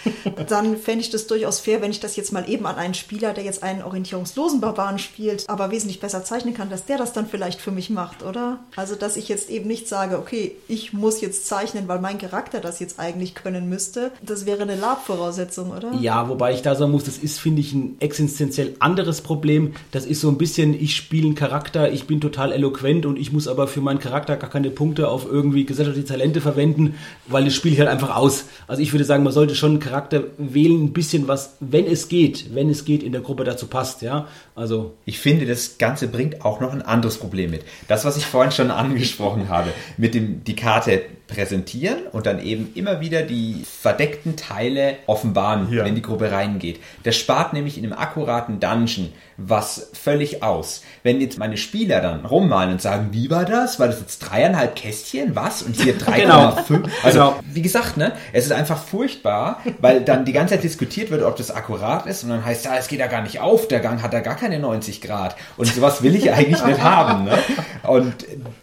[0.47, 3.33] dann fände ich das durchaus fair, wenn ich das jetzt mal eben an einen Spieler,
[3.33, 7.27] der jetzt einen orientierungslosen Barbaren spielt, aber wesentlich besser zeichnen kann, dass der das dann
[7.27, 8.59] vielleicht für mich macht, oder?
[8.75, 12.59] Also, dass ich jetzt eben nicht sage, okay, ich muss jetzt zeichnen, weil mein Charakter
[12.59, 14.11] das jetzt eigentlich können müsste.
[14.21, 15.93] Das wäre eine Lab-Voraussetzung, oder?
[15.99, 19.60] Ja, wobei ich da sagen muss, das ist, finde ich, ein existenziell anderes Problem.
[19.91, 23.31] Das ist so ein bisschen, ich spiele einen Charakter, ich bin total eloquent und ich
[23.31, 26.95] muss aber für meinen Charakter gar keine Punkte auf irgendwie gesellschaftliche Talente verwenden,
[27.27, 28.45] weil das spiele ich halt einfach aus.
[28.67, 32.09] Also ich würde sagen, man sollte schon einen Charakter wählen, ein bisschen was, wenn es
[32.09, 34.27] geht, wenn es geht, in der Gruppe dazu passt, ja.
[34.55, 34.93] Also.
[35.05, 37.63] Ich finde, das Ganze bringt auch noch ein anderes Problem mit.
[37.87, 41.01] Das, was ich vorhin schon angesprochen habe, mit dem, die Karte
[41.31, 45.85] präsentieren und dann eben immer wieder die verdeckten Teile offenbaren, Ja.
[45.85, 46.79] wenn die Gruppe reingeht.
[47.03, 50.83] Das spart nämlich in einem akkuraten Dungeon was völlig aus.
[51.03, 53.79] Wenn jetzt meine Spieler dann rummalen und sagen, wie war das?
[53.79, 55.35] War das jetzt dreieinhalb Kästchen?
[55.35, 55.63] Was?
[55.63, 56.89] Und hier 3,5?
[57.03, 57.39] Also, Genau.
[57.51, 61.35] wie gesagt, ne, es ist einfach furchtbar, weil dann die ganze Zeit diskutiert wird, ob
[61.37, 64.01] das akkurat ist und dann heißt, ja, es geht ja gar nicht auf, der Gang
[64.01, 65.35] hat ja gar keine 90 Grad.
[65.57, 67.25] Und sowas will ich eigentlich nicht haben.
[67.25, 67.37] Ne?
[67.83, 68.13] Und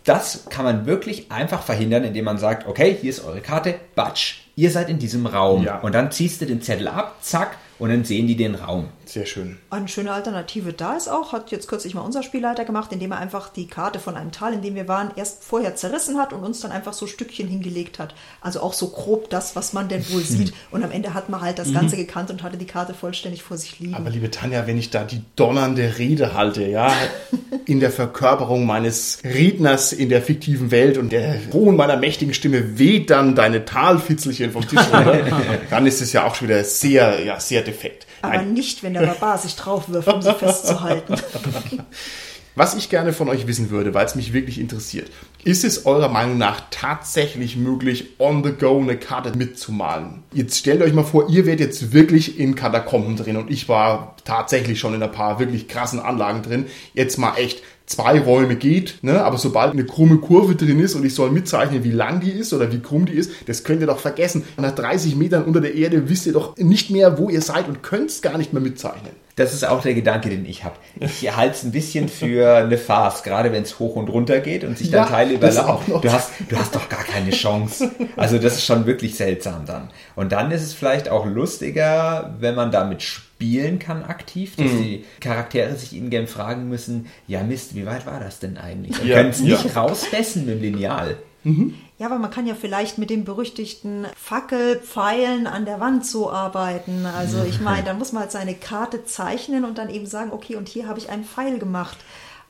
[0.05, 4.37] das kann man wirklich einfach verhindern, indem man sagt, okay, hier ist eure Karte, batsch,
[4.57, 5.65] ihr seid in diesem Raum.
[5.65, 5.79] Ja.
[5.81, 8.89] Und dann ziehst du den Zettel ab, zack, und dann sehen die den Raum.
[9.09, 9.57] Sehr schön.
[9.71, 13.19] Eine schöne Alternative da ist auch, hat jetzt kürzlich mal unser Spielleiter gemacht, indem er
[13.19, 16.45] einfach die Karte von einem Tal, in dem wir waren, erst vorher zerrissen hat und
[16.45, 18.15] uns dann einfach so Stückchen hingelegt hat.
[18.43, 20.53] Also auch so grob das, was man denn wohl sieht.
[20.71, 23.57] Und am Ende hat man halt das Ganze gekannt und hatte die Karte vollständig vor
[23.57, 23.95] sich liegen.
[23.95, 26.93] Aber liebe Tanja, wenn ich da die donnernde Rede halte, ja,
[27.65, 32.79] in der Verkörperung meines Redners in der fiktiven Welt und der Hohn meiner mächtigen Stimme
[32.79, 35.21] weht dann deine Talfitzelchen vom Tisch runter,
[35.71, 38.07] dann ist es ja auch schon wieder sehr, ja, sehr defekt.
[38.23, 38.53] Aber Nein.
[38.53, 41.15] nicht, wenn der Barbar sich drauf wirft, um sie festzuhalten.
[42.59, 45.09] Was ich gerne von euch wissen würde, weil es mich wirklich interessiert,
[45.45, 50.25] ist es eurer Meinung nach tatsächlich möglich, on the go eine Karte mitzumalen?
[50.33, 54.17] Jetzt stellt euch mal vor, ihr wärt jetzt wirklich in Katakomben drin und ich war
[54.25, 56.67] tatsächlich schon in ein paar wirklich krassen Anlagen drin.
[56.95, 59.25] Jetzt mal echt zwei Räume geht, ne?
[59.25, 62.53] aber sobald eine krumme Kurve drin ist und ich soll mitzeichnen, wie lang die ist
[62.53, 64.45] oder wie krumm die ist, das könnt ihr doch vergessen.
[64.59, 67.83] Nach 30 Metern unter der Erde wisst ihr doch nicht mehr, wo ihr seid und
[67.83, 69.13] könnt es gar nicht mehr mitzeichnen.
[69.37, 70.75] Das ist auch der Gedanke, den ich habe.
[70.99, 74.65] Ich halte es ein bisschen für eine Farce, gerade wenn es hoch und runter geht
[74.65, 75.93] und sich dann Ja, Teile überlappen.
[75.93, 76.01] noch.
[76.01, 77.89] Du hast, du hast doch gar keine Chance.
[78.17, 79.91] Also das ist schon wirklich seltsam dann.
[80.17, 83.03] Und dann ist es vielleicht auch lustiger, wenn man damit
[83.39, 84.83] spielen kann aktiv, dass Mhm.
[84.83, 89.01] die Charaktere sich in-game fragen müssen, ja Mist, wie weit war das denn eigentlich?
[89.01, 89.81] Und Ja, können es nicht ja.
[89.81, 91.17] rausmessen mit dem Lineal.
[91.99, 97.07] Ja, aber man kann ja vielleicht mit dem berüchtigten Fackelpfeilen an der Wand so arbeiten.
[97.07, 100.57] Also ich meine, dann muss man halt seine Karte zeichnen und dann eben sagen, okay,
[100.57, 101.97] und hier habe ich einen Pfeil gemacht.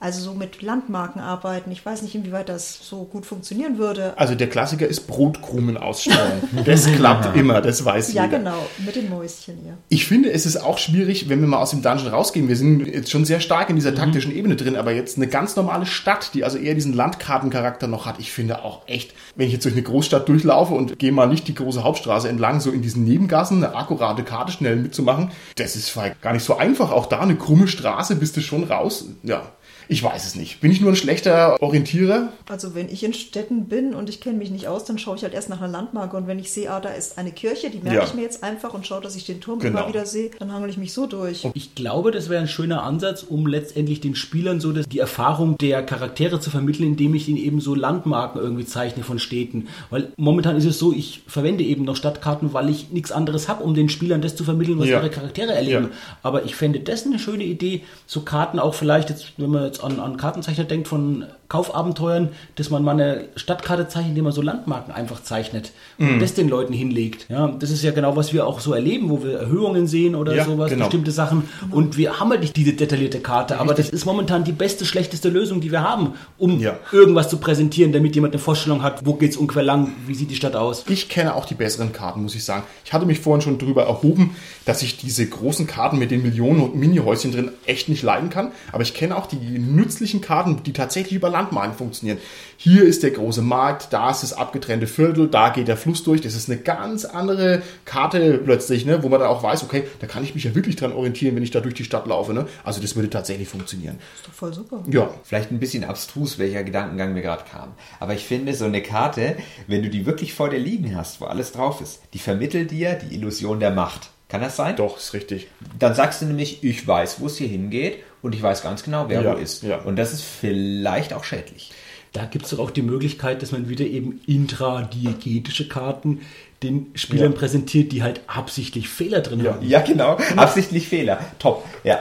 [0.01, 1.73] Also so mit Landmarken arbeiten.
[1.73, 4.13] Ich weiß nicht, inwieweit das so gut funktionieren würde.
[4.17, 6.41] Also der Klassiker ist Brotkrumen ausstreuen.
[6.65, 8.39] Das klappt immer, das weiß Ja, jeder.
[8.39, 9.77] genau, mit den Mäuschen hier.
[9.89, 12.47] Ich finde, es ist auch schwierig, wenn wir mal aus dem Dungeon rausgehen.
[12.49, 15.57] Wir sind jetzt schon sehr stark in dieser taktischen Ebene drin, aber jetzt eine ganz
[15.57, 18.21] normale Stadt, die also eher diesen Landkartencharakter noch hat.
[18.21, 21.49] Ich finde auch echt, wenn ich jetzt durch eine Großstadt durchlaufe und gehe mal nicht
[21.49, 25.89] die große Hauptstraße entlang, so in diesen Nebengassen eine akkurate Karte schnell mitzumachen, das ist
[25.91, 26.93] vielleicht gar nicht so einfach.
[26.93, 29.07] Auch da eine krumme Straße, bist du schon raus.
[29.25, 29.43] Ja,
[29.89, 30.61] ich weiß es nicht.
[30.61, 32.33] Bin ich nur ein schlechter Orientierer?
[32.49, 35.23] Also wenn ich in Städten bin und ich kenne mich nicht aus, dann schaue ich
[35.23, 37.79] halt erst nach einer Landmarke und wenn ich sehe, ah, da ist eine Kirche, die
[37.79, 38.05] merke Ja.
[38.05, 39.79] ich mir jetzt einfach und schaue, dass ich den Turm Genau.
[39.81, 41.47] immer wieder sehe, dann hangel ich mich so durch.
[41.55, 45.57] Ich glaube, das wäre ein schöner Ansatz, um letztendlich den Spielern so das, die Erfahrung
[45.59, 49.69] der Charaktere zu vermitteln, indem ich ihnen eben so Landmarken irgendwie zeichne von Städten.
[49.91, 53.65] Weil momentan ist es so, ich verwende eben noch Stadtkarten, weil ich nichts anderes habe,
[53.65, 54.99] um den Spielern das zu vermitteln, was Ja.
[54.99, 55.85] ihre Charaktere erleben.
[55.85, 55.97] Ja.
[56.23, 59.78] Aber ich fände das eine schöne Idee, so Karten auch vielleicht, jetzt, wenn man jetzt
[59.81, 64.43] an, an Kartenzeichner denkt von Kaufabenteuern, dass man mal eine Stadtkarte zeichnet, indem man so
[64.43, 67.27] Landmarken einfach zeichnet und das den Leuten hinlegt.
[67.29, 70.35] Ja, das ist ja genau, was wir auch so erleben, wo wir Erhöhungen sehen oder
[70.35, 70.85] Ja, sowas, genau.
[70.87, 71.49] bestimmte Sachen.
[71.71, 75.29] Und wir haben halt nicht diese detaillierte Karte, aber das ist momentan die beste, schlechteste
[75.31, 76.79] Lösung, die wir haben, um Ja.
[76.93, 80.37] irgendwas zu präsentieren, damit jemand eine Vorstellung hat, wo geht's ungefähr lang, wie sieht die
[80.37, 80.85] Stadt aus.
[80.89, 82.65] Ich kenne auch die besseren Karten, muss ich sagen.
[82.85, 84.37] Ich hatte mich vorhin schon drüber erhoben,
[84.67, 88.53] dass ich diese großen Karten mit den Millionen und Mini-Häuschen drin echt nicht leiden kann.
[88.73, 92.19] Aber ich kenne auch die nützlichen Karten, die tatsächlich über Landmarken funktionieren.
[92.57, 96.21] Hier ist der große Markt, da ist das abgetrennte Viertel, da geht der Fluss durch.
[96.21, 100.07] Das ist eine ganz andere Karte plötzlich, ne, wo man dann auch weiß, okay, da
[100.07, 102.35] kann ich mich ja wirklich dran orientieren, wenn ich da durch die Stadt laufe.
[102.35, 102.47] Ne?
[102.65, 103.99] Also das würde tatsächlich funktionieren.
[104.17, 104.83] Ist doch voll super.
[104.91, 107.75] Ja, Vielleicht ein bisschen abstrus, welcher Gedankengang mir gerade kam.
[108.01, 109.37] Aber ich finde, so eine Karte,
[109.67, 112.95] wenn du die wirklich vor dir liegen hast, wo alles drauf ist, die vermittelt dir
[112.95, 114.11] die Illusion der Macht.
[114.29, 114.77] Kann das sein?
[114.77, 115.49] doch, ist richtig.
[115.79, 119.09] Dann sagst du nämlich, ich weiß, wo es hier hingeht und ich weiß ganz genau,
[119.09, 119.63] wer Ja, wo ist.
[119.63, 119.79] ja.
[119.79, 121.71] Und das ist vielleicht auch schädlich.
[122.13, 126.21] Da gibt es doch auch die Möglichkeit, dass man wieder eben intradiegetische Karten
[126.63, 127.39] den Spielern Ja.
[127.39, 129.53] präsentiert, die halt absichtlich Fehler drin Ja.
[129.55, 129.69] haben.
[129.69, 130.17] Ja, genau.
[130.37, 131.21] Absichtlich Fehler.
[131.39, 131.65] Top.
[131.85, 132.01] Ja.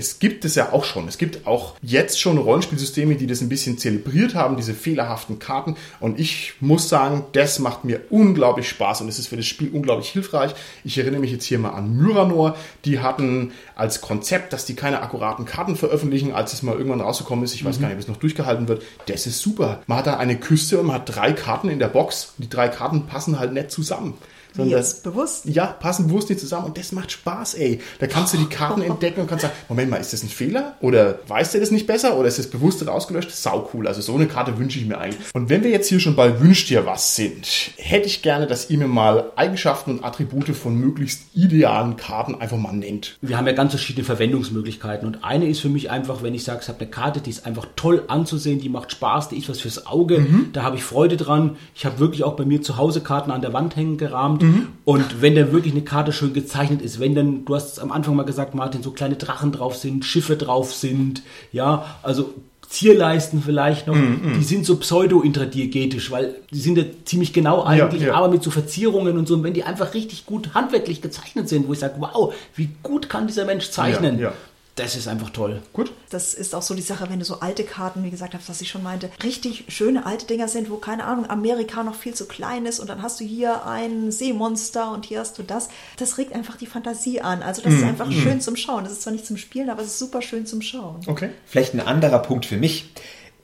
[0.00, 1.06] Es gibt es ja auch schon.
[1.08, 5.76] Es gibt auch jetzt schon Rollenspielsysteme, die das ein bisschen zelebriert haben, diese fehlerhaften Karten.
[6.00, 9.68] Und ich muss sagen, das macht mir unglaublich Spaß und es ist für das Spiel
[9.70, 10.54] unglaublich hilfreich.
[10.84, 12.56] Ich erinnere mich jetzt hier mal an Myranor.
[12.86, 17.44] Die hatten als Konzept, dass die keine akkuraten Karten veröffentlichen, als es mal irgendwann rausgekommen
[17.44, 17.54] ist.
[17.54, 18.82] Ich weiß gar nicht, ob es noch durchgehalten wird.
[19.04, 19.82] Das ist super.
[19.86, 22.32] Man hat da eine Küste und man hat drei Karten in der Box.
[22.38, 24.14] Die drei Karten passen halt nicht zusammen.
[24.54, 25.44] Sondern jetzt bewusst.
[25.46, 27.80] ja, passen bewusst nicht zusammen und das macht Spaß, ey.
[27.98, 30.76] Da kannst du die Karten entdecken und kannst sagen, Moment mal, ist das ein Fehler?
[30.80, 32.16] Oder weiß der das nicht besser?
[32.16, 33.30] Oder ist das bewusst rausgelöscht?
[33.30, 33.86] Sau cool.
[33.86, 35.34] Also so eine Karte wünsche ich mir eigentlich.
[35.34, 37.46] Und wenn wir jetzt hier schon bei Wünsch dir was sind,
[37.76, 42.56] hätte ich gerne, dass ihr mir mal Eigenschaften und Attribute von möglichst idealen Karten einfach
[42.56, 43.18] mal nennt.
[43.20, 46.60] Wir haben ja ganz verschiedene Verwendungsmöglichkeiten und eine ist für mich einfach, wenn ich sage,
[46.62, 49.60] ich habe eine Karte, die ist einfach toll anzusehen, die macht Spaß, die ist was
[49.60, 51.56] fürs Auge, da habe ich Freude dran.
[51.74, 54.39] Ich habe wirklich auch bei mir zu Hause Karten an der Wand hängen gerahmt
[54.84, 57.92] und wenn dann wirklich eine Karte schön gezeichnet ist, wenn dann, du hast es am
[57.92, 61.22] Anfang mal gesagt, Martin, so kleine Drachen drauf sind, Schiffe drauf sind,
[61.52, 62.34] ja, also
[62.70, 68.14] Zierleisten vielleicht noch, die sind so pseudo-intradiegetisch, weil die sind ja ziemlich genau eigentlich, ja.
[68.14, 69.34] aber mit so Verzierungen und so.
[69.34, 73.08] Und wenn die einfach richtig gut handwerklich gezeichnet sind, wo ich sage, wow, wie gut
[73.08, 74.32] kann dieser Mensch zeichnen, Ja, ja.
[74.76, 75.62] Das ist einfach toll.
[75.72, 75.92] Gut?
[76.10, 78.60] Das ist auch so die Sache, wenn du so alte Karten, wie gesagt hast, was
[78.60, 82.26] ich schon meinte, richtig schöne alte Dinger sind, wo, keine Ahnung, Amerika noch viel zu
[82.26, 85.68] klein ist und dann hast du hier ein Seemonster und hier hast du das.
[85.98, 87.42] Das regt einfach die Fantasie an.
[87.42, 88.84] Also das ist einfach schön zum Schauen.
[88.84, 91.00] Das ist zwar nicht zum Spielen, aber es ist super schön zum Schauen.
[91.06, 91.30] Okay.
[91.46, 92.90] Vielleicht ein anderer Punkt für mich.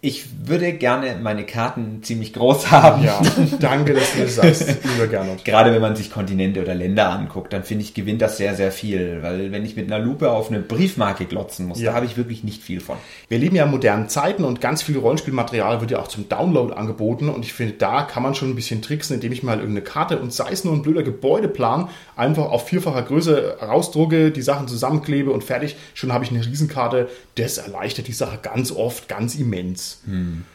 [0.02, 3.02] Ich würde gerne meine Karten ziemlich groß haben.
[3.02, 3.20] Ja,
[3.60, 5.44] danke, dass du das sagst, lieber Gernot.
[5.44, 8.70] Gerade wenn man sich Kontinente oder Länder anguckt, dann finde ich, gewinnt das sehr, sehr
[8.70, 9.22] viel.
[9.22, 11.90] Weil wenn ich mit einer Lupe auf eine Briefmarke glotzen muss, Ja.
[11.90, 12.96] da habe ich wirklich nicht viel von.
[13.28, 16.72] Wir leben ja in modernen Zeiten und ganz viel Rollenspielmaterial wird ja auch zum Download
[16.74, 19.82] angeboten und ich finde, da kann man schon ein bisschen tricksen, indem ich mal irgendeine
[19.82, 24.68] Karte und sei es nur ein blöder Gebäudeplan einfach auf vierfacher Größe rausdrucke, die Sachen
[24.68, 27.08] zusammenklebe und fertig, schon habe ich eine Riesenkarte.
[27.36, 30.00] Das erleichtert die Sache ganz oft, ganz immens.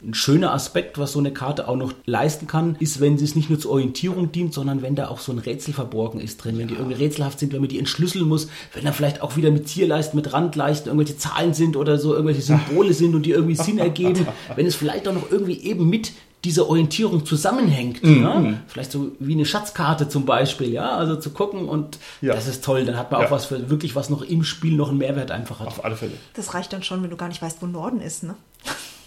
[0.04, 3.36] Ein schöner Aspekt, was so eine Karte auch noch leisten kann, ist, wenn sie es
[3.36, 6.58] nicht nur zur Orientierung dient, sondern wenn da auch so ein Rätsel verborgen ist drin,
[6.58, 9.52] wenn die irgendwie rätselhaft sind, wenn man die entschlüsseln muss, wenn da vielleicht auch wieder
[9.52, 13.56] mit Zierleisten, mit Randleisten irgendwelche Zahlen sind oder so irgendwelche Symbole sind und die irgendwie
[13.56, 14.26] Sinn ergeben,
[14.56, 16.12] wenn es vielleicht auch noch irgendwie eben mit
[16.44, 18.00] dieser Orientierung zusammenhängt.
[18.04, 18.56] Ja?
[18.68, 22.34] Vielleicht so wie eine Schatzkarte zum Beispiel, ja, also zu gucken und Ja.
[22.34, 22.86] das ist toll.
[22.86, 23.28] Dann hat man Ja.
[23.28, 25.68] auch was für wirklich was noch im Spiel noch einen Mehrwert einfach hat.
[25.68, 26.14] Auf alle Fälle.
[26.34, 28.36] Das reicht dann schon, wenn du gar nicht weißt, wo Norden ist, ne?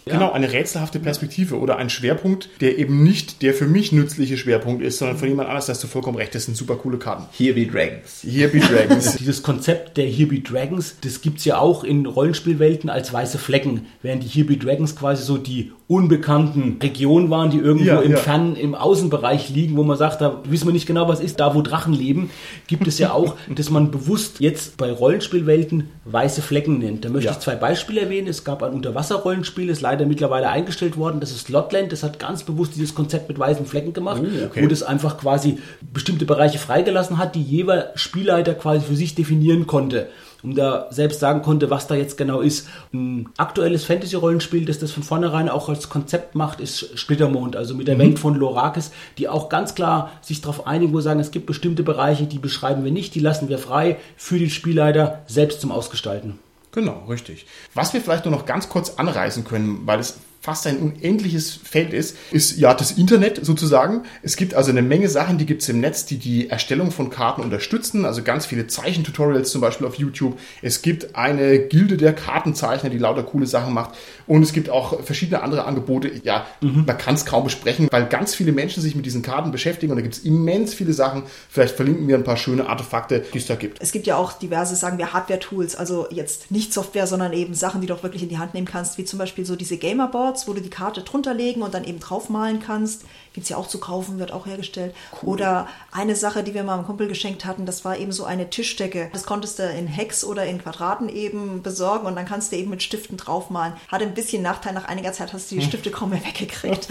[0.07, 4.83] Genau, eine rätselhafte Perspektive oder ein Schwerpunkt, der eben nicht der für mich nützliche Schwerpunkt
[4.83, 7.25] ist, sondern von jemand anders, da hast du vollkommen recht, das sind super coole Karten.
[7.33, 8.23] Here be Dragons.
[8.23, 9.15] Here be Dragons.
[9.19, 13.87] Dieses Konzept der Here Be Dragons, das gibt's ja auch in Rollenspielwelten als weiße Flecken,
[14.03, 18.13] während die Here Be Dragons quasi so die unbekannten Regionen waren, die irgendwo Ja, im
[18.13, 18.17] ja.
[18.17, 21.55] fernen, im Außenbereich liegen, wo man sagt, da wissen wir nicht genau, was ist, da
[21.55, 22.31] wo Drachen leben,
[22.67, 27.05] gibt es ja auch, dass man bewusst jetzt bei Rollenspielwelten weiße Flecken nennt.
[27.05, 27.33] Da möchte Ja.
[27.33, 28.29] ich zwei Beispiele erwähnen.
[28.29, 32.45] Es gab ein Unterwasserrollenspiel, ist leider mittlerweile eingestellt worden, das ist Lotland, das hat ganz
[32.45, 34.63] bewusst dieses Konzept mit weißen Flecken gemacht, Oh, okay.
[34.63, 35.59] wo das einfach quasi
[35.93, 40.09] bestimmte Bereiche freigelassen hat, die jeder Spielleiter quasi für sich definieren konnte.
[40.45, 42.69] Um da selbst sagen konnte, was da jetzt genau ist.
[42.93, 47.89] Ein aktuelles Fantasy-Rollenspiel, das das von vornherein auch als Konzept macht, ist Splittermond, also mit
[47.89, 51.47] der Welt von Lorakis, die auch ganz klar sich darauf einigen, wo sagen, es gibt
[51.47, 55.73] bestimmte Bereiche, die beschreiben wir nicht, die lassen wir frei für den Spielleiter selbst zum
[55.73, 56.39] Ausgestalten.
[56.73, 57.47] Genau, richtig.
[57.73, 61.95] Was wir vielleicht nur noch ganz kurz anreißen können, weil es fast ein unendliches Feld
[61.95, 64.03] ist, ist ja das Internet sozusagen.
[64.23, 67.09] Es gibt also eine Menge Sachen, die gibt es im Netz, die die Erstellung von
[67.09, 68.05] Karten unterstützen.
[68.05, 70.39] Also ganz viele Zeichentutorials zum Beispiel auf YouTube.
[70.61, 73.95] Es gibt eine Gilde der Kartenzeichner, die lauter coole Sachen macht.
[74.27, 76.11] Und es gibt auch verschiedene andere Angebote.
[76.25, 79.93] Ja, man kann es kaum besprechen, weil ganz viele Menschen sich mit diesen Karten beschäftigen
[79.93, 81.23] und da gibt es immens viele Sachen.
[81.49, 83.81] Vielleicht verlinken wir ein paar schöne Artefakte, die es da gibt.
[83.81, 87.81] Es gibt ja auch diverse, sagen wir, Hardware-Tools, also jetzt nicht Software, sondern eben Sachen,
[87.81, 90.34] die du auch wirklich in die Hand nehmen kannst, wie zum Beispiel so diese Gamerboards.
[90.35, 93.05] Boards, wo du die Karte drunter legen und dann eben draufmalen kannst.
[93.35, 94.95] Gibt's ja auch zu kaufen, wird auch hergestellt.
[95.23, 98.49] Oder eine Sache, die wir mal einem Kumpel geschenkt hatten, das war eben so eine
[98.49, 99.11] Tischdecke.
[99.13, 102.71] Das konntest du in Hex oder in Quadraten eben besorgen und dann kannst du eben
[102.71, 103.75] mit Stiften draufmalen.
[103.89, 106.87] Hatte ein bisschen Nachteil, nach einiger Zeit hast du die Stifte kaum mehr weggekriegt.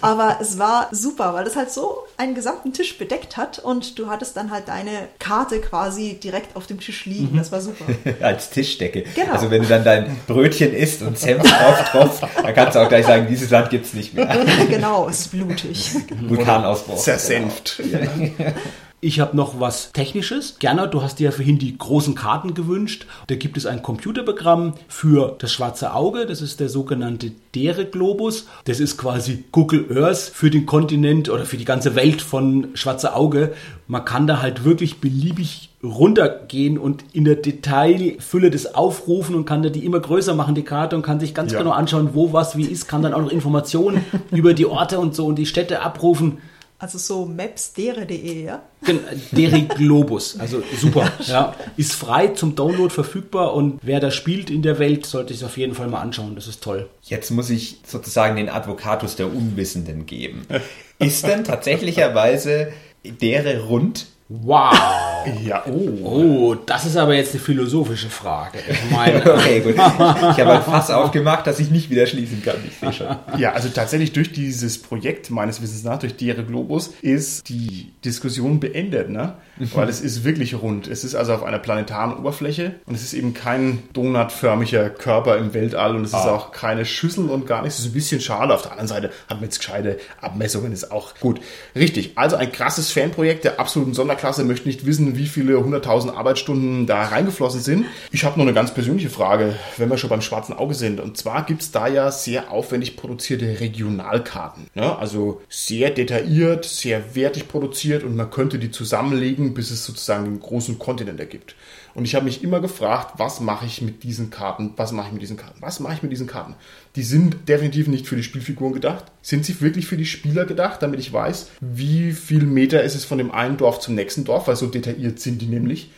[0.00, 4.08] Aber es war super, weil das halt so einen gesamten Tisch bedeckt hat und du
[4.08, 7.36] hattest dann halt deine Karte quasi direkt auf dem Tisch liegen.
[7.36, 7.84] Das war super.
[8.20, 9.04] Als Tischdecke.
[9.14, 9.32] Genau.
[9.32, 12.88] Also wenn du dann dein Brötchen isst und Senf drauf tropft, dann kannst du auch
[12.88, 14.26] gleich sagen, dieses Land gibt's nicht mehr.
[14.70, 15.87] genau, es ist blutig.
[16.20, 16.98] Vulkanausbruch.
[16.98, 17.82] Zersenft.
[19.00, 20.56] Ich habe noch was Technisches.
[20.58, 23.06] Gernot, du hast dir ja vorhin die großen Karten gewünscht.
[23.28, 26.26] Da gibt es ein Computerprogramm für das schwarze Auge.
[26.26, 28.46] Das ist der sogenannte Dere Globus.
[28.64, 33.14] Das ist quasi Google Earth für den Kontinent oder für die ganze Welt von schwarze
[33.14, 33.52] Auge.
[33.86, 39.62] Man kann da halt wirklich beliebig runtergehen und in der Detailfülle das aufrufen und kann
[39.62, 41.58] da die immer größer machen, die Karte, und kann sich ganz Ja.
[41.60, 45.14] genau anschauen, wo was wie ist, kann dann auch noch Informationen über die Orte und
[45.14, 46.38] so und die Städte abrufen.
[46.80, 48.62] Also so mapsdere.de, ja?
[48.84, 49.00] Gen-
[49.32, 51.10] Deri Globus, also super.
[51.26, 55.44] Ja, ist frei zum Download verfügbar und wer da spielt in der Welt, sollte sich
[55.44, 56.36] auf jeden Fall mal anschauen.
[56.36, 56.88] Das ist toll.
[57.02, 60.46] Jetzt muss ich sozusagen den Advocatus der Unwissenden geben.
[61.00, 62.72] Ist denn tatsächlicherweise
[63.04, 64.06] dere rund?
[64.28, 64.74] Wow.
[65.42, 66.04] Ja, oh.
[66.04, 68.58] Oh, das ist aber jetzt eine philosophische Frage.
[68.70, 69.74] Ich meine, Okay, gut.
[69.74, 72.54] Ich habe ein Fass aufgemacht, das ich nicht wieder schließen kann.
[72.66, 73.16] Ich sehe schon.
[73.36, 78.60] Ja, also tatsächlich durch dieses Projekt meines Wissens nach, durch Dere Globus, ist die Diskussion
[78.60, 79.34] beendet, ne?
[79.74, 80.86] Weil es ist wirklich rund.
[80.86, 85.52] Es ist also auf einer planetaren Oberfläche und es ist eben kein donutförmiger Körper im
[85.52, 87.78] Weltall und es ist auch keine Schüssel und gar nichts.
[87.78, 88.54] Es ist ein bisschen schade.
[88.54, 91.40] Auf der anderen Seite hat man jetzt gescheite Abmessungen, ist auch gut.
[91.74, 92.12] Richtig.
[92.14, 94.44] Also ein krasses Fanprojekt der absoluten Sonderklasse.
[94.44, 97.86] Möchte nicht wissen, wie viele hunderttausend Arbeitsstunden da reingeflossen sind.
[98.10, 101.00] Ich habe noch eine ganz persönliche Frage, wenn wir schon beim schwarzen Auge sind.
[101.00, 104.66] Und zwar gibt es da ja sehr aufwendig produzierte Regionalkarten.
[104.74, 110.24] Ja, also sehr detailliert, sehr wertig produziert und man könnte die zusammenlegen, bis es sozusagen
[110.24, 111.54] den großen Kontinent ergibt.
[111.98, 114.72] Und ich habe mich immer gefragt, was mache ich mit diesen Karten?
[114.76, 115.60] Was mache ich mit diesen Karten?
[115.60, 116.54] Was mache ich mit diesen Karten?
[116.94, 119.06] Die sind definitiv nicht für die Spielfiguren gedacht.
[119.20, 123.04] Sind sie wirklich für die Spieler gedacht, damit ich weiß, wie viel Meter ist es
[123.04, 125.90] von dem einen Dorf zum nächsten Dorf, weil so detailliert sind die nämlich.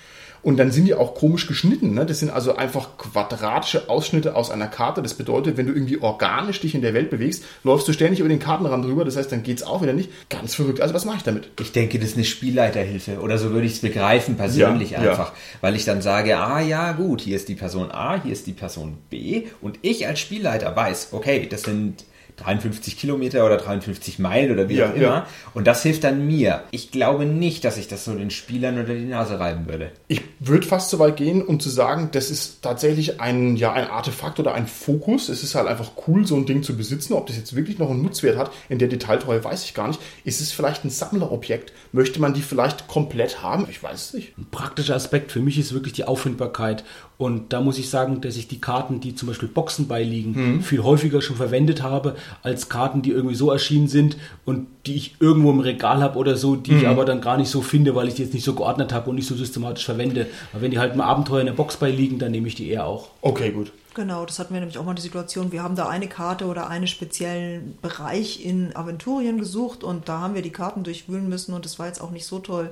[0.43, 1.95] Und dann sind die auch komisch geschnitten.
[1.95, 2.07] Ne?
[2.07, 5.03] Das sind also einfach quadratische Ausschnitte aus einer Karte.
[5.03, 8.29] Das bedeutet, wenn du irgendwie organisch dich in der Welt bewegst, läufst du ständig über
[8.29, 9.05] den Kartenrand drüber.
[9.05, 10.11] Das heißt, dann geht's auch wieder nicht.
[10.31, 10.81] Ganz verrückt.
[10.81, 11.51] Also was mache ich damit?
[11.61, 15.11] Ich denke, das ist eine Spielleiterhilfe oder so würde ich es begreifen, persönlich Ja, ja.
[15.11, 15.33] einfach.
[15.61, 18.53] Weil ich dann sage, ah ja, gut, hier ist die Person A, hier ist die
[18.53, 22.05] Person B und ich als Spielleiter weiß, okay, das sind
[22.41, 25.03] 53 Kilometer oder 53 Meilen oder wie Ja, auch immer.
[25.03, 25.27] ja.
[25.55, 26.65] Und das hilft dann mir.
[26.71, 29.91] Ich glaube nicht, dass ich das so den Spielern unter die Nase reiben würde.
[30.09, 33.89] Ich würde fast so weit gehen, um zu sagen, das ist tatsächlich ein, ja, ein
[33.89, 35.29] Artefakt oder ein Fokus.
[35.29, 37.13] Es ist halt einfach cool, so ein Ding zu besitzen.
[37.13, 40.01] Ob das jetzt wirklich noch einen Nutzwert hat, in der Detailtreue weiß ich gar nicht.
[40.25, 41.73] Ist es vielleicht ein Sammlerobjekt?
[41.93, 43.67] Möchte man die vielleicht komplett haben?
[43.71, 44.39] Ich weiß es nicht.
[44.39, 46.85] ein praktischer Aspekt für mich ist wirklich die Auffindbarkeit.
[47.21, 50.83] Und da muss ich sagen, dass ich die Karten, die zum Beispiel Boxen beiliegen, viel
[50.83, 54.17] häufiger schon verwendet habe, als Karten, die irgendwie so erschienen sind
[54.47, 57.51] und die ich irgendwo im Regal habe oder so, die ich aber dann gar nicht
[57.51, 60.29] so finde, weil ich die jetzt nicht so geordnet habe und nicht so systematisch verwende.
[60.55, 62.87] Aber wenn die halt im Abenteuer in der Box beiliegen, dann nehme ich die eher
[62.87, 63.11] auch.
[63.21, 63.71] Okay, gut.
[63.93, 65.53] Genau, das hatten wir nämlich auch mal die Situation.
[65.53, 70.35] Wir haben da eine Karte oder einen speziellen Bereich in Aventurien gesucht und da haben
[70.35, 72.71] wir die Karten durchwühlen müssen und das war jetzt auch nicht so toll.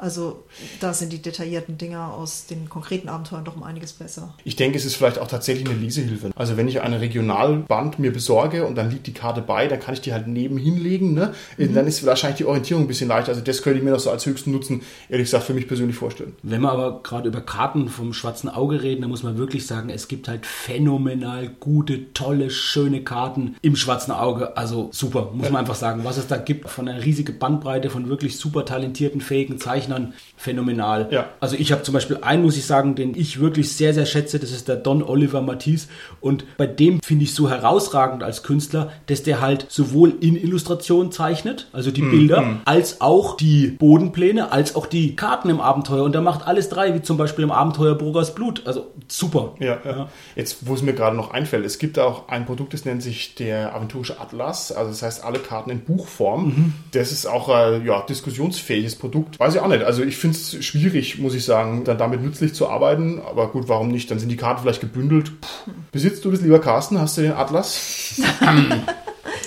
[0.00, 0.44] Also
[0.80, 4.34] da sind die detaillierten Dinger aus den konkreten Abenteuern doch um einiges besser.
[4.44, 6.30] Ich denke, es ist vielleicht auch tatsächlich eine Lesehilfe.
[6.36, 9.92] Also wenn ich eine Regionalband mir besorge und dann liegt die Karte bei, dann kann
[9.92, 11.12] ich die halt neben hinlegen.
[11.12, 11.34] Ne?
[11.58, 13.32] Dann ist wahrscheinlich die Orientierung ein bisschen leichter.
[13.32, 14.80] Also das könnte ich mir noch so als höchsten Nutzen,
[15.10, 16.34] ehrlich gesagt, für mich persönlich vorstellen.
[16.42, 19.90] Wenn wir aber gerade über Karten vom schwarzen Auge reden, dann muss man wirklich sagen,
[19.90, 24.56] es gibt halt phänomenal gute, tolle, schöne Karten im schwarzen Auge.
[24.56, 26.04] Also super, muss man einfach sagen.
[26.04, 29.58] Was es da gibt von einer riesigen Bandbreite von wirklich super talentierten, fähigen
[29.90, 31.08] Zeichnern, phänomenal.
[31.10, 31.28] Ja.
[31.40, 34.38] Also ich habe zum Beispiel einen, muss ich sagen, den ich wirklich sehr, sehr schätze,
[34.38, 35.88] das ist der Don Oliver Matisse.
[36.20, 41.12] Und bei dem finde ich so herausragend als Künstler, dass der halt sowohl in Illustration
[41.12, 46.04] zeichnet, also die Bilder, als auch die Bodenpläne, als auch die Karten im Abenteuer.
[46.04, 48.62] Und er macht alles drei, wie zum Beispiel im Abenteuer Brugers Blut.
[48.66, 49.54] Also super.
[49.58, 50.08] Ja, ja.
[50.36, 53.34] Jetzt, wo es mir gerade noch einfällt, es gibt auch ein Produkt, das nennt sich
[53.34, 54.72] der aventurische Atlas.
[54.72, 56.74] Also das heißt, alle Karten in Buchform.
[56.92, 59.38] Das ist auch ein ja, diskussionsfähiges Produkt.
[59.38, 59.79] Weiß ich auch nicht.
[59.82, 63.20] Also ich finde es schwierig, muss ich sagen, dann damit nützlich zu arbeiten.
[63.28, 64.10] Aber gut, warum nicht?
[64.10, 65.32] Dann sind die Karten vielleicht gebündelt.
[65.40, 65.72] Puh.
[65.92, 67.00] Besitzt du das, lieber Carsten?
[67.00, 68.20] Hast du den Atlas?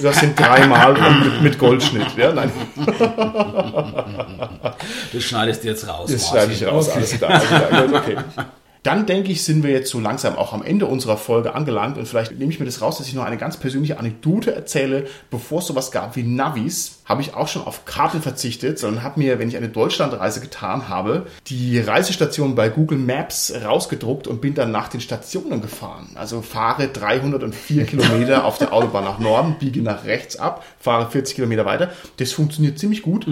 [0.02, 2.08] Du hast den dreimal mit, mit Goldschnitt.
[2.18, 2.52] Ja, nein,
[5.14, 6.10] Das schneidest du jetzt raus.
[6.12, 6.90] das schneide ich raus.
[6.90, 7.32] Alles klar.
[7.32, 7.82] Alles klar.
[7.88, 8.18] Gut, okay.
[8.84, 12.06] Dann denke ich, sind wir jetzt so langsam auch am Ende unserer Folge angelangt und
[12.06, 15.08] vielleicht nehme ich mir das raus, dass ich noch eine ganz persönliche Anekdote erzähle.
[15.32, 19.22] Bevor es sowas gab wie Navis, habe ich auch schon auf Karten verzichtet, sondern habe
[19.22, 24.54] mir, wenn ich eine Deutschlandreise getan habe, die Reisestation bei Google Maps rausgedruckt und bin
[24.54, 26.10] dann nach den Stationen gefahren.
[26.16, 31.36] Also fahre 304 Kilometer auf der Autobahn nach Norden, biege nach rechts ab, fahre 40
[31.36, 31.92] Kilometer weiter.
[32.18, 33.28] Das funktioniert ziemlich gut,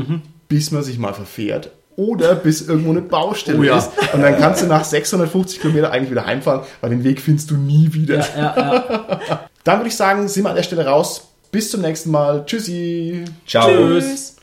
[0.47, 1.71] bis man sich mal verfährt
[2.07, 3.77] oder bis irgendwo eine Baustelle Oh ja.
[3.77, 3.91] ist.
[4.13, 7.57] Und dann kannst du nach 650 Kilometer eigentlich wieder heimfahren, weil den Weg findest du
[7.57, 8.19] nie wieder.
[8.19, 9.49] Ja, ja, ja.
[9.63, 11.27] Dann würde ich sagen, sind wir an der Stelle raus.
[11.51, 12.43] Bis zum nächsten Mal.
[12.45, 13.25] Tschüssi.
[13.45, 13.67] Ciao.
[13.69, 14.35] Tschüss.